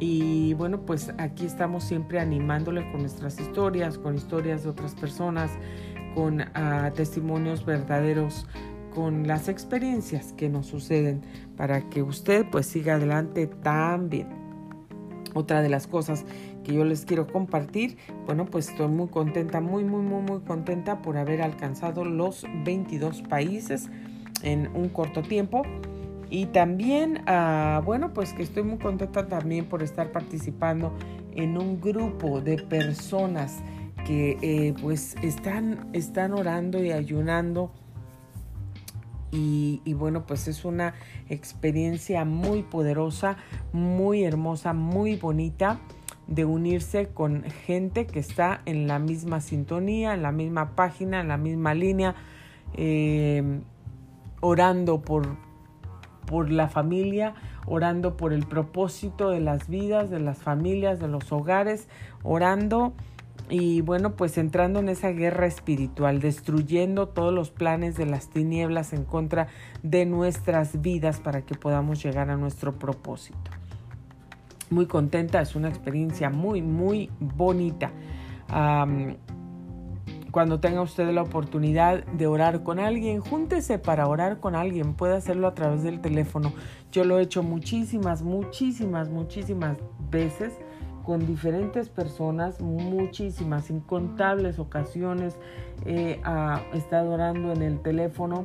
y 0.00 0.54
bueno, 0.54 0.82
pues 0.82 1.12
aquí 1.18 1.46
estamos 1.46 1.84
siempre 1.84 2.20
animándole 2.20 2.88
con 2.90 3.00
nuestras 3.00 3.38
historias, 3.40 3.98
con 3.98 4.14
historias 4.14 4.62
de 4.62 4.70
otras 4.70 4.94
personas, 4.94 5.50
con 6.14 6.40
ah, 6.54 6.90
testimonios 6.94 7.64
verdaderos, 7.64 8.46
con 8.98 9.28
las 9.28 9.48
experiencias 9.48 10.32
que 10.32 10.48
nos 10.48 10.66
suceden 10.66 11.20
para 11.56 11.88
que 11.88 12.02
usted 12.02 12.44
pues 12.50 12.66
siga 12.66 12.94
adelante 12.96 13.46
también. 13.46 14.26
Otra 15.34 15.62
de 15.62 15.68
las 15.68 15.86
cosas 15.86 16.24
que 16.64 16.74
yo 16.74 16.84
les 16.84 17.04
quiero 17.04 17.28
compartir, 17.28 17.96
bueno, 18.26 18.46
pues 18.46 18.70
estoy 18.70 18.88
muy 18.88 19.06
contenta, 19.06 19.60
muy, 19.60 19.84
muy, 19.84 20.02
muy, 20.02 20.22
muy 20.22 20.40
contenta 20.40 21.00
por 21.00 21.16
haber 21.16 21.42
alcanzado 21.42 22.04
los 22.04 22.44
22 22.64 23.22
países 23.22 23.88
en 24.42 24.68
un 24.74 24.88
corto 24.88 25.22
tiempo. 25.22 25.62
Y 26.28 26.46
también, 26.46 27.22
ah, 27.28 27.80
bueno, 27.84 28.12
pues 28.12 28.32
que 28.32 28.42
estoy 28.42 28.64
muy 28.64 28.78
contenta 28.78 29.28
también 29.28 29.66
por 29.66 29.84
estar 29.84 30.10
participando 30.10 30.92
en 31.36 31.56
un 31.56 31.80
grupo 31.80 32.40
de 32.40 32.56
personas 32.56 33.58
que 34.04 34.38
eh, 34.42 34.74
pues 34.82 35.14
están, 35.22 35.88
están 35.92 36.32
orando 36.32 36.82
y 36.82 36.90
ayunando. 36.90 37.70
Y, 39.30 39.80
bueno, 39.94 40.24
pues 40.26 40.48
es 40.48 40.64
una 40.64 40.94
experiencia 41.28 42.24
muy 42.24 42.62
poderosa, 42.62 43.36
muy 43.72 44.24
hermosa, 44.24 44.72
muy 44.72 45.16
bonita 45.16 45.80
de 46.26 46.44
unirse 46.44 47.08
con 47.08 47.42
gente 47.44 48.06
que 48.06 48.18
está 48.20 48.62
en 48.64 48.86
la 48.86 48.98
misma 48.98 49.40
sintonía, 49.40 50.14
en 50.14 50.22
la 50.22 50.32
misma 50.32 50.74
página, 50.74 51.20
en 51.20 51.28
la 51.28 51.36
misma 51.36 51.74
línea, 51.74 52.14
eh, 52.74 53.60
orando 54.40 55.00
por, 55.02 55.36
por 56.26 56.50
la 56.50 56.68
familia, 56.68 57.34
orando 57.66 58.16
por 58.16 58.32
el 58.32 58.46
propósito 58.46 59.30
de 59.30 59.40
las 59.40 59.68
vidas, 59.68 60.10
de 60.10 60.20
las 60.20 60.38
familias, 60.38 61.00
de 61.00 61.08
los 61.08 61.32
hogares, 61.32 61.88
orando 62.22 62.94
y 63.50 63.80
bueno, 63.80 64.16
pues 64.16 64.38
entrando 64.38 64.80
en 64.80 64.88
esa 64.88 65.10
guerra 65.10 65.46
espiritual, 65.46 66.20
destruyendo 66.20 67.08
todos 67.08 67.32
los 67.32 67.50
planes 67.50 67.96
de 67.96 68.06
las 68.06 68.28
tinieblas 68.28 68.92
en 68.92 69.04
contra 69.04 69.48
de 69.82 70.06
nuestras 70.06 70.80
vidas 70.80 71.20
para 71.20 71.42
que 71.42 71.54
podamos 71.54 72.02
llegar 72.02 72.30
a 72.30 72.36
nuestro 72.36 72.78
propósito. 72.78 73.50
Muy 74.70 74.86
contenta, 74.86 75.40
es 75.40 75.56
una 75.56 75.68
experiencia 75.68 76.30
muy, 76.30 76.62
muy 76.62 77.10
bonita 77.20 77.90
cuando 80.30 80.60
tenga 80.60 80.82
usted 80.82 81.10
la 81.10 81.22
oportunidad 81.22 82.04
de 82.04 82.26
orar 82.26 82.62
con 82.62 82.78
alguien, 82.78 83.20
júntese 83.20 83.78
para 83.78 84.06
orar 84.06 84.40
con 84.40 84.54
alguien. 84.54 84.94
Puede 84.94 85.16
hacerlo 85.16 85.48
a 85.48 85.54
través 85.54 85.82
del 85.82 86.00
teléfono. 86.00 86.52
Yo 86.92 87.04
lo 87.04 87.18
he 87.18 87.22
hecho 87.22 87.42
muchísimas, 87.42 88.22
muchísimas, 88.22 89.08
muchísimas 89.08 89.78
veces 90.10 90.52
con 91.08 91.26
diferentes 91.26 91.88
personas, 91.88 92.60
muchísimas, 92.60 93.70
incontables 93.70 94.58
ocasiones. 94.58 95.38
He 95.86 96.20
estado 96.74 97.12
orando 97.12 97.50
en 97.50 97.62
el 97.62 97.80
teléfono 97.80 98.44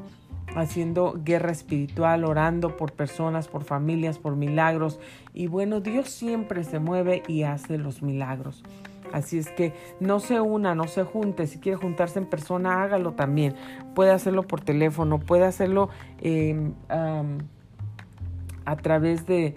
haciendo 0.56 1.20
guerra 1.26 1.52
espiritual, 1.52 2.24
orando 2.24 2.78
por 2.78 2.94
personas, 2.94 3.50
por 3.50 3.66
familias, 3.66 4.18
por 4.18 4.38
milagros. 4.38 4.98
Y 5.34 5.48
bueno, 5.48 5.82
Dios 5.82 6.08
siempre 6.08 6.64
se 6.64 6.80
mueve 6.80 7.22
y 7.28 7.44
hace 7.44 7.78
los 7.78 8.02
milagros. 8.02 8.64
Así 9.12 9.38
es 9.38 9.50
que 9.50 9.74
no 10.00 10.22
se 10.22 10.40
una, 10.40 10.74
no 10.74 10.88
se 10.88 11.04
junte. 11.04 11.48
Si 11.48 11.60
quiere 11.60 11.78
juntarse 11.78 12.20
en 12.20 12.28
persona, 12.28 12.82
hágalo 12.82 13.12
también. 13.12 13.56
Puede 13.94 14.12
hacerlo 14.12 14.44
por 14.44 14.62
teléfono, 14.62 15.20
puede 15.20 15.44
hacerlo 15.44 15.90
em, 16.22 16.76
a 16.88 18.78
través 18.78 19.26
de, 19.26 19.54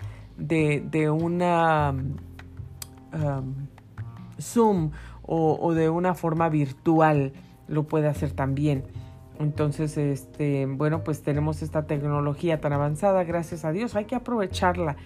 una 1.08 1.94
Zoom 4.40 4.90
o, 5.22 5.72
de 5.74 5.90
una 5.90 6.14
forma 6.14 6.48
virtual. 6.48 7.32
Lo 7.68 7.84
puede 7.84 8.08
hacer 8.08 8.32
también. 8.32 8.84
Entonces, 9.38 9.98
este, 9.98 10.66
bueno, 10.66 11.04
pues 11.04 11.22
tenemos 11.22 11.62
esta 11.62 11.86
tecnología 11.86 12.60
tan 12.60 12.72
avanzada, 12.72 13.22
gracias 13.24 13.64
a 13.66 13.72
Dios, 13.72 13.94
hay 13.94 14.06
que 14.06 14.14
aprovecharla 14.14 14.96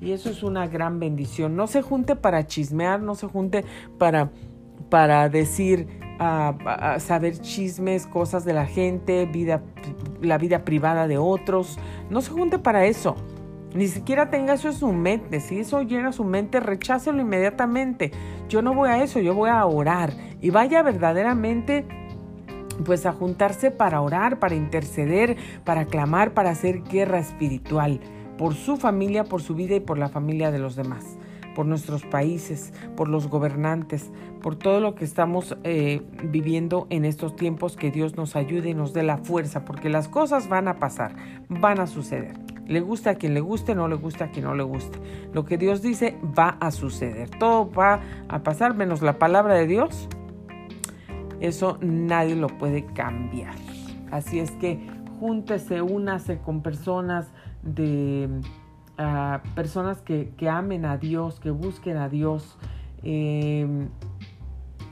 y 0.00 0.12
eso 0.12 0.30
es 0.30 0.42
una 0.42 0.66
gran 0.66 0.98
bendición. 0.98 1.56
No 1.56 1.66
se 1.66 1.82
junte 1.82 2.16
para 2.16 2.46
chismear, 2.46 3.00
no 3.02 3.14
se 3.14 3.26
junte 3.26 3.64
para, 3.98 4.30
para 4.88 5.28
decir, 5.28 5.86
uh, 6.18 6.98
saber 6.98 7.38
chismes, 7.40 8.06
cosas 8.06 8.44
de 8.44 8.54
la 8.54 8.66
gente, 8.66 9.26
vida, 9.26 9.62
la 10.22 10.38
vida 10.38 10.64
privada 10.64 11.06
de 11.06 11.18
otros. 11.18 11.78
No 12.08 12.22
se 12.22 12.30
junte 12.30 12.58
para 12.58 12.86
eso. 12.86 13.16
Ni 13.74 13.86
siquiera 13.86 14.30
tenga 14.30 14.54
eso 14.54 14.68
en 14.68 14.74
su 14.74 14.92
mente. 14.92 15.40
Si 15.40 15.60
eso 15.60 15.82
llega 15.82 16.08
a 16.08 16.12
su 16.12 16.24
mente, 16.24 16.60
rechácelo 16.60 17.20
inmediatamente. 17.20 18.10
Yo 18.48 18.62
no 18.62 18.74
voy 18.74 18.88
a 18.88 19.02
eso, 19.02 19.20
yo 19.20 19.34
voy 19.34 19.50
a 19.50 19.64
orar. 19.64 20.12
Y 20.40 20.50
vaya 20.50 20.82
verdaderamente 20.82 21.86
pues 22.84 23.06
a 23.06 23.12
juntarse 23.12 23.70
para 23.70 24.00
orar, 24.00 24.38
para 24.38 24.54
interceder, 24.54 25.36
para 25.64 25.84
clamar, 25.84 26.32
para 26.32 26.50
hacer 26.50 26.82
guerra 26.82 27.18
espiritual 27.18 28.00
por 28.40 28.54
su 28.54 28.78
familia, 28.78 29.24
por 29.24 29.42
su 29.42 29.54
vida 29.54 29.76
y 29.76 29.80
por 29.80 29.98
la 29.98 30.08
familia 30.08 30.50
de 30.50 30.58
los 30.58 30.74
demás, 30.74 31.04
por 31.54 31.66
nuestros 31.66 32.06
países, 32.06 32.72
por 32.96 33.06
los 33.06 33.28
gobernantes, 33.28 34.10
por 34.40 34.56
todo 34.56 34.80
lo 34.80 34.94
que 34.94 35.04
estamos 35.04 35.58
eh, 35.62 36.00
viviendo 36.24 36.86
en 36.88 37.04
estos 37.04 37.36
tiempos, 37.36 37.76
que 37.76 37.90
Dios 37.90 38.16
nos 38.16 38.36
ayude 38.36 38.70
y 38.70 38.74
nos 38.74 38.94
dé 38.94 39.02
la 39.02 39.18
fuerza, 39.18 39.66
porque 39.66 39.90
las 39.90 40.08
cosas 40.08 40.48
van 40.48 40.68
a 40.68 40.78
pasar, 40.78 41.14
van 41.50 41.80
a 41.80 41.86
suceder. 41.86 42.32
Le 42.70 42.80
gusta 42.80 43.10
a 43.10 43.14
quien 43.16 43.34
le 43.34 43.40
guste, 43.40 43.74
no 43.74 43.88
le 43.88 43.96
gusta 43.96 44.26
a 44.26 44.30
quien 44.30 44.44
no 44.44 44.54
le 44.54 44.62
guste. 44.62 44.96
Lo 45.34 45.44
que 45.44 45.58
Dios 45.58 45.82
dice 45.82 46.16
va 46.38 46.50
a 46.60 46.70
suceder. 46.70 47.28
Todo 47.28 47.68
va 47.68 48.00
a 48.28 48.44
pasar 48.44 48.76
menos 48.76 49.02
la 49.02 49.18
palabra 49.18 49.54
de 49.54 49.66
Dios. 49.66 50.08
Eso 51.40 51.78
nadie 51.80 52.36
lo 52.36 52.46
puede 52.46 52.86
cambiar. 52.86 53.56
Así 54.12 54.38
es 54.38 54.52
que 54.52 54.78
júntese, 55.18 55.82
únase 55.82 56.38
con 56.38 56.62
personas 56.62 57.26
de 57.64 58.28
ah, 58.98 59.42
personas 59.56 60.00
que, 60.00 60.32
amen 60.48 60.84
a 60.84 60.96
Dios, 60.96 61.40
que 61.40 61.50
busquen 61.50 61.96
a 61.96 62.08
Dios. 62.08 62.56
Em, 63.02 63.88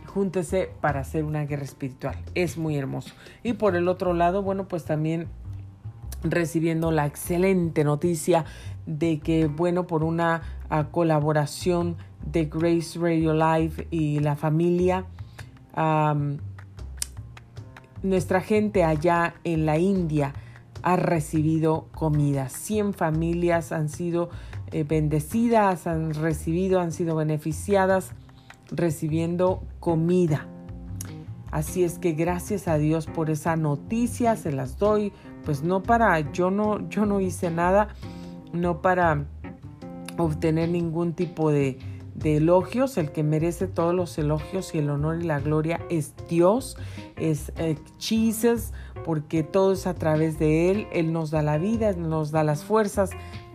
júntese 0.07 0.69
para 0.81 0.99
hacer 0.99 1.23
una 1.23 1.45
guerra 1.45 1.63
espiritual. 1.63 2.17
Es 2.35 2.59
muy 2.59 2.77
hermoso. 2.77 3.15
Y 3.45 3.53
por 3.53 3.77
el 3.77 3.87
otro 3.87 4.15
lado, 4.15 4.43
bueno, 4.43 4.67
pues 4.67 4.85
también 4.85 5.29
recibiendo 6.23 6.91
la 6.91 7.07
excelente 7.07 7.85
noticia 7.85 8.45
de 8.87 9.21
que, 9.21 9.47
bueno, 9.47 9.87
por 9.87 10.03
una 10.03 10.43
ah, 10.71 10.89
colaboración 10.91 11.97
de 12.25 12.47
Grace 12.47 12.99
Radio 12.99 13.33
Live 13.33 13.87
y 13.91 14.21
la 14.21 14.37
familia, 14.37 15.07
nuestra 18.03 18.41
gente 18.41 18.85
allá 18.85 19.35
en 19.45 19.65
la 19.65 19.79
India 19.79 20.35
ha 20.83 20.97
recibido 20.97 21.87
comida. 21.95 22.49
100 22.49 22.95
familias 22.95 23.73
han 23.73 23.89
sido 23.89 24.31
eh, 24.73 24.85
bendecidas, 24.85 25.87
han 25.87 26.15
recibido, 26.15 26.81
han 26.81 26.93
sido 26.93 27.17
beneficiadas 27.17 28.13
recibiendo 28.71 29.63
comida. 29.81 30.47
Así 31.51 31.83
es 31.83 31.99
que 31.99 32.13
gracias 32.13 32.69
a 32.69 32.77
Dios 32.77 33.07
por 33.07 33.31
esa 33.31 33.57
noticia, 33.57 34.37
se 34.37 34.53
las 34.53 34.79
doy, 34.79 35.13
pues 35.49 35.63
no 35.63 35.83
para, 35.83 36.21
yo 36.33 36.51
no, 36.51 36.87
yo 36.91 37.07
no 37.07 37.21
hice 37.21 37.51
nada, 37.51 37.89
no 38.53 38.83
para 38.83 39.25
obtener 40.19 40.69
ningún 40.69 41.15
tipo 41.15 41.51
de, 41.51 41.79
elogios, 42.23 42.99
el 42.99 43.13
que 43.13 43.23
merece 43.23 43.67
todos 43.67 43.95
los 43.95 44.19
elogios 44.19 44.75
y 44.75 44.79
el 44.81 44.91
honor 44.91 45.23
y 45.23 45.25
la 45.25 45.41
gloria 45.41 45.81
es 45.89 46.13
Dios, 46.29 46.77
es 47.17 47.51
eh, 47.57 47.79
Jesus, 47.99 48.75
porque 49.07 49.43
todo 49.43 49.73
es 49.73 49.87
a 49.87 49.95
través 49.95 50.39
de 50.39 50.71
Él, 50.71 50.87
Él 50.93 51.15
nos 51.15 51.31
da 51.31 51.41
la 51.41 51.57
vida, 51.57 51.95
nos 51.95 52.31
da 52.31 52.45
las 52.45 52.63
fuerzas 52.63 53.09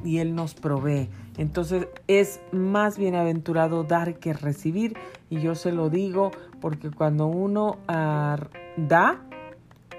y 0.03 0.17
Él 0.17 0.33
nos 0.33 0.55
provee. 0.55 1.09
Entonces 1.37 1.87
es 2.07 2.41
más 2.51 2.97
bienaventurado 2.97 3.83
dar 3.83 4.17
que 4.17 4.33
recibir 4.33 4.97
y 5.29 5.41
yo 5.41 5.53
se 5.53 5.71
lo 5.71 5.91
digo 5.91 6.31
porque 6.59 6.89
cuando 6.89 7.27
uno 7.27 7.77
ah, 7.87 8.37
da, 8.77 9.21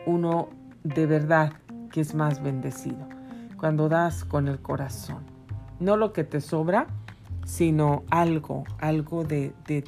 uno 0.07 0.49
de 0.83 1.07
verdad 1.07 1.53
que 1.95 2.01
es 2.01 2.13
más 2.13 2.43
bendecido. 2.43 3.07
Cuando 3.57 3.89
das 3.89 4.25
con 4.25 4.49
el 4.49 4.59
corazón, 4.59 5.23
no 5.79 5.97
lo 5.97 6.13
que 6.13 6.25
te 6.25 6.41
sobra, 6.41 6.89
sino 7.47 8.03
algo, 8.11 8.65
algo 8.81 9.23
de, 9.23 9.53
de, 9.69 9.85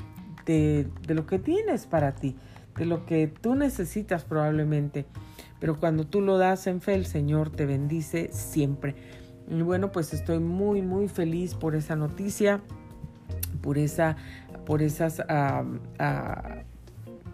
de, 0.47 1.15
lo 1.15 1.27
que 1.27 1.41
tienes 1.41 1.85
para 1.87 2.15
ti, 2.15 2.37
de 2.77 2.87
lo 2.87 3.07
que 3.07 3.27
tú 3.27 3.57
necesitas 3.57 4.23
probablemente. 4.23 5.05
Pero 5.59 5.81
cuando 5.81 6.07
tú 6.07 6.21
lo 6.21 6.39
das 6.39 6.69
en 6.69 6.81
fe, 6.81 6.95
el 6.95 7.07
Señor 7.07 7.51
te 7.51 7.67
bendice 7.67 8.31
siempre. 8.33 8.95
Y 9.51 9.63
bueno, 9.63 9.91
pues 9.91 10.15
estoy 10.15 10.39
muy, 10.39 10.83
muy 10.83 11.09
feliz 11.09 11.57
por 11.57 11.75
esa 11.75 11.97
noticia, 11.97 12.61
por, 13.63 13.79
esa, 13.79 14.17
por 14.65 14.81
esos 14.81 15.21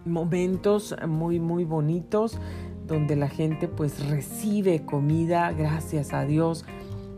momentos 0.03 0.95
muy, 1.07 1.39
muy 1.39 1.63
bonitos 1.63 2.39
donde 2.85 3.15
la 3.15 3.29
gente 3.29 3.67
pues 3.67 4.07
recibe 4.09 4.85
comida, 4.85 5.51
gracias 5.51 6.13
a 6.13 6.25
Dios. 6.25 6.65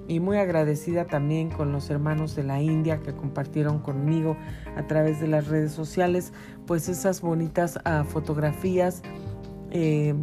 Y 0.08 0.20
muy 0.20 0.38
agradecida 0.38 1.06
también 1.06 1.50
con 1.50 1.72
los 1.72 1.90
hermanos 1.90 2.36
de 2.36 2.44
la 2.44 2.62
India 2.62 3.02
que 3.02 3.14
compartieron 3.14 3.80
conmigo 3.80 4.38
a 4.78 4.86
través 4.86 5.20
de 5.20 5.28
las 5.28 5.48
redes 5.48 5.72
sociales 5.72 6.32
pues 6.68 6.90
esas 6.90 7.22
bonitas 7.22 7.80
ah, 7.86 8.04
fotografías 8.08 9.02
eh, 9.72 10.14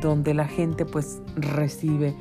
donde 0.00 0.32
la 0.32 0.46
gente 0.46 0.86
pues 0.86 1.20
recibe 1.36 2.14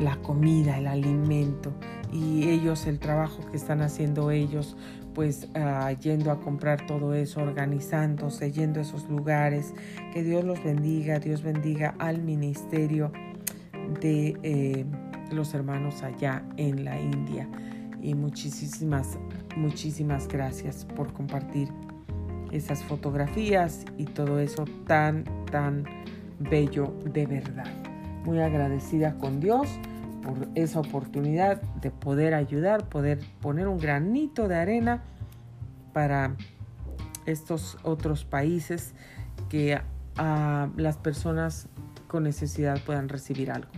la 0.00 0.16
comida, 0.16 0.78
el 0.78 0.86
alimento 0.86 1.72
y 2.12 2.48
ellos, 2.48 2.86
el 2.86 2.98
trabajo 2.98 3.44
que 3.50 3.56
están 3.56 3.82
haciendo 3.82 4.30
ellos, 4.30 4.76
pues 5.18 5.48
uh, 5.56 5.98
yendo 5.98 6.30
a 6.30 6.38
comprar 6.38 6.86
todo 6.86 7.12
eso, 7.12 7.40
organizándose, 7.40 8.52
yendo 8.52 8.78
a 8.78 8.84
esos 8.84 9.08
lugares. 9.08 9.74
Que 10.14 10.22
Dios 10.22 10.44
los 10.44 10.62
bendiga, 10.62 11.18
Dios 11.18 11.42
bendiga 11.42 11.96
al 11.98 12.22
ministerio 12.22 13.10
de 14.00 14.36
eh, 14.44 14.84
los 15.32 15.54
hermanos 15.54 16.04
allá 16.04 16.44
en 16.56 16.84
la 16.84 17.00
India. 17.00 17.48
Y 18.00 18.14
muchísimas, 18.14 19.18
muchísimas 19.56 20.28
gracias 20.28 20.84
por 20.84 21.12
compartir 21.12 21.68
esas 22.52 22.84
fotografías 22.84 23.86
y 23.96 24.04
todo 24.04 24.38
eso 24.38 24.66
tan, 24.86 25.24
tan 25.50 25.82
bello 26.38 26.94
de 27.12 27.26
verdad. 27.26 27.66
Muy 28.24 28.38
agradecida 28.38 29.18
con 29.18 29.40
Dios 29.40 29.80
esa 30.54 30.80
oportunidad 30.80 31.60
de 31.80 31.90
poder 31.90 32.34
ayudar, 32.34 32.88
poder 32.88 33.20
poner 33.40 33.68
un 33.68 33.78
granito 33.78 34.48
de 34.48 34.56
arena 34.56 35.02
para 35.92 36.34
estos 37.26 37.76
otros 37.82 38.24
países 38.24 38.94
que 39.48 39.80
a 40.16 40.68
las 40.76 40.96
personas 40.96 41.68
con 42.06 42.24
necesidad 42.24 42.80
puedan 42.84 43.08
recibir 43.08 43.50
algo. 43.50 43.70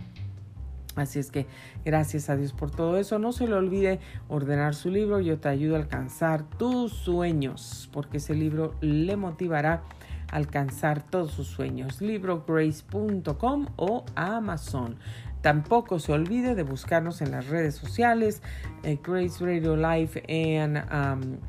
Así 0.97 1.19
es 1.19 1.31
que 1.31 1.47
gracias 1.85 2.31
a 2.31 2.37
Dios 2.37 2.53
por 2.53 2.71
todo 2.71 2.97
eso. 2.97 3.19
No 3.19 3.33
se 3.33 3.47
le 3.47 3.55
olvide 3.55 4.01
ordenar 4.29 4.75
su 4.75 4.91
libro. 4.91 5.21
Yo 5.21 5.39
te 5.39 5.49
ayudo 5.49 5.77
a 5.77 5.79
alcanzar 5.79 6.43
tus 6.43 6.93
sueños, 6.93 7.89
porque 7.93 8.19
ese 8.19 8.35
libro 8.35 8.75
le 8.81 9.17
motivará 9.17 9.83
a 10.31 10.37
alcanzar 10.37 11.03
todos 11.03 11.33
sus 11.33 11.47
sueños. 11.47 12.01
Librograce.com 12.01 13.67
o 13.77 14.05
Amazon. 14.15 14.97
Tampoco 15.43 15.99
se 15.99 16.13
olvide 16.13 16.55
de 16.55 16.63
buscarnos 16.63 17.23
en 17.23 17.31
las 17.31 17.49
redes 17.49 17.75
sociales, 17.75 18.43
eh, 18.83 18.99
Grace 19.03 19.43
Radio 19.43 19.75
Live 19.75 20.23
en 20.29 20.83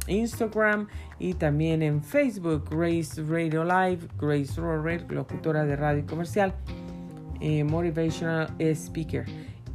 Instagram 0.07 0.87
y 1.19 1.33
también 1.33 1.81
en 1.81 2.01
Facebook, 2.01 2.69
Grace 2.69 3.21
Radio 3.21 3.65
Live, 3.65 4.07
Grace 4.17 4.59
Rorer, 4.59 5.11
locutora 5.11 5.65
de 5.65 5.75
radio 5.75 6.05
comercial, 6.05 6.53
eh, 7.41 7.65
Motivational 7.65 8.53
Speaker. 8.59 9.25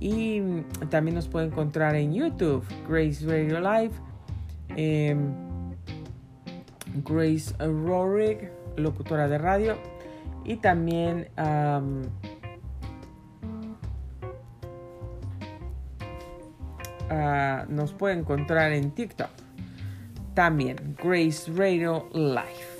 Y 0.01 0.41
mm, 0.41 0.89
también 0.89 1.15
nos 1.15 1.29
puede 1.29 1.47
encontrar 1.47 1.95
en 1.95 2.15
YouTube, 2.15 2.65
Grace 2.89 3.27
Radio 3.27 3.61
Live, 3.61 3.93
em, 4.77 5.35
Grace 7.05 7.55
Rorig, 7.59 8.51
locutora 8.77 9.29
de 9.29 9.37
radio. 9.37 9.77
Y 10.45 10.57
también 10.57 11.29
uh, 17.17 17.73
nos 17.73 17.93
puede 17.93 18.15
encontrar 18.15 18.73
en 18.73 18.91
TikTok. 18.91 19.31
También 20.35 20.97
Grace 21.03 21.51
Radio 21.55 22.09
Life. 22.13 22.77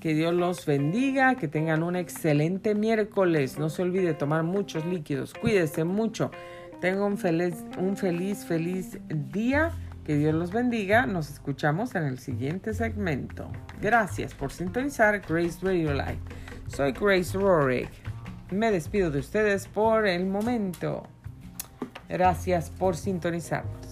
Que 0.00 0.14
Dios 0.14 0.34
los 0.34 0.64
bendiga, 0.66 1.34
que 1.34 1.48
tengan 1.48 1.82
un 1.82 1.96
excelente 1.96 2.74
miércoles. 2.74 3.58
No 3.58 3.68
se 3.68 3.82
olvide 3.82 4.14
tomar 4.14 4.42
muchos 4.44 4.84
líquidos. 4.84 5.34
Cuídese 5.34 5.84
mucho. 5.84 6.30
Tenga 6.80 7.04
un 7.04 7.18
feliz, 7.18 7.64
un 7.78 7.96
feliz, 7.96 8.44
feliz 8.44 8.98
día. 9.08 9.72
Que 10.04 10.16
Dios 10.16 10.34
los 10.34 10.52
bendiga. 10.52 11.06
Nos 11.06 11.30
escuchamos 11.30 11.94
en 11.94 12.04
el 12.04 12.18
siguiente 12.18 12.74
segmento. 12.74 13.50
Gracias 13.80 14.34
por 14.34 14.52
sintonizar 14.52 15.20
Grace 15.20 15.58
Radio 15.62 15.92
Live. 15.92 16.18
Soy 16.68 16.92
Grace 16.92 17.36
Rorick. 17.36 17.90
Me 18.50 18.70
despido 18.70 19.10
de 19.10 19.18
ustedes 19.18 19.68
por 19.68 20.06
el 20.06 20.26
momento. 20.26 21.06
Gracias 22.08 22.70
por 22.70 22.96
sintonizarnos. 22.96 23.87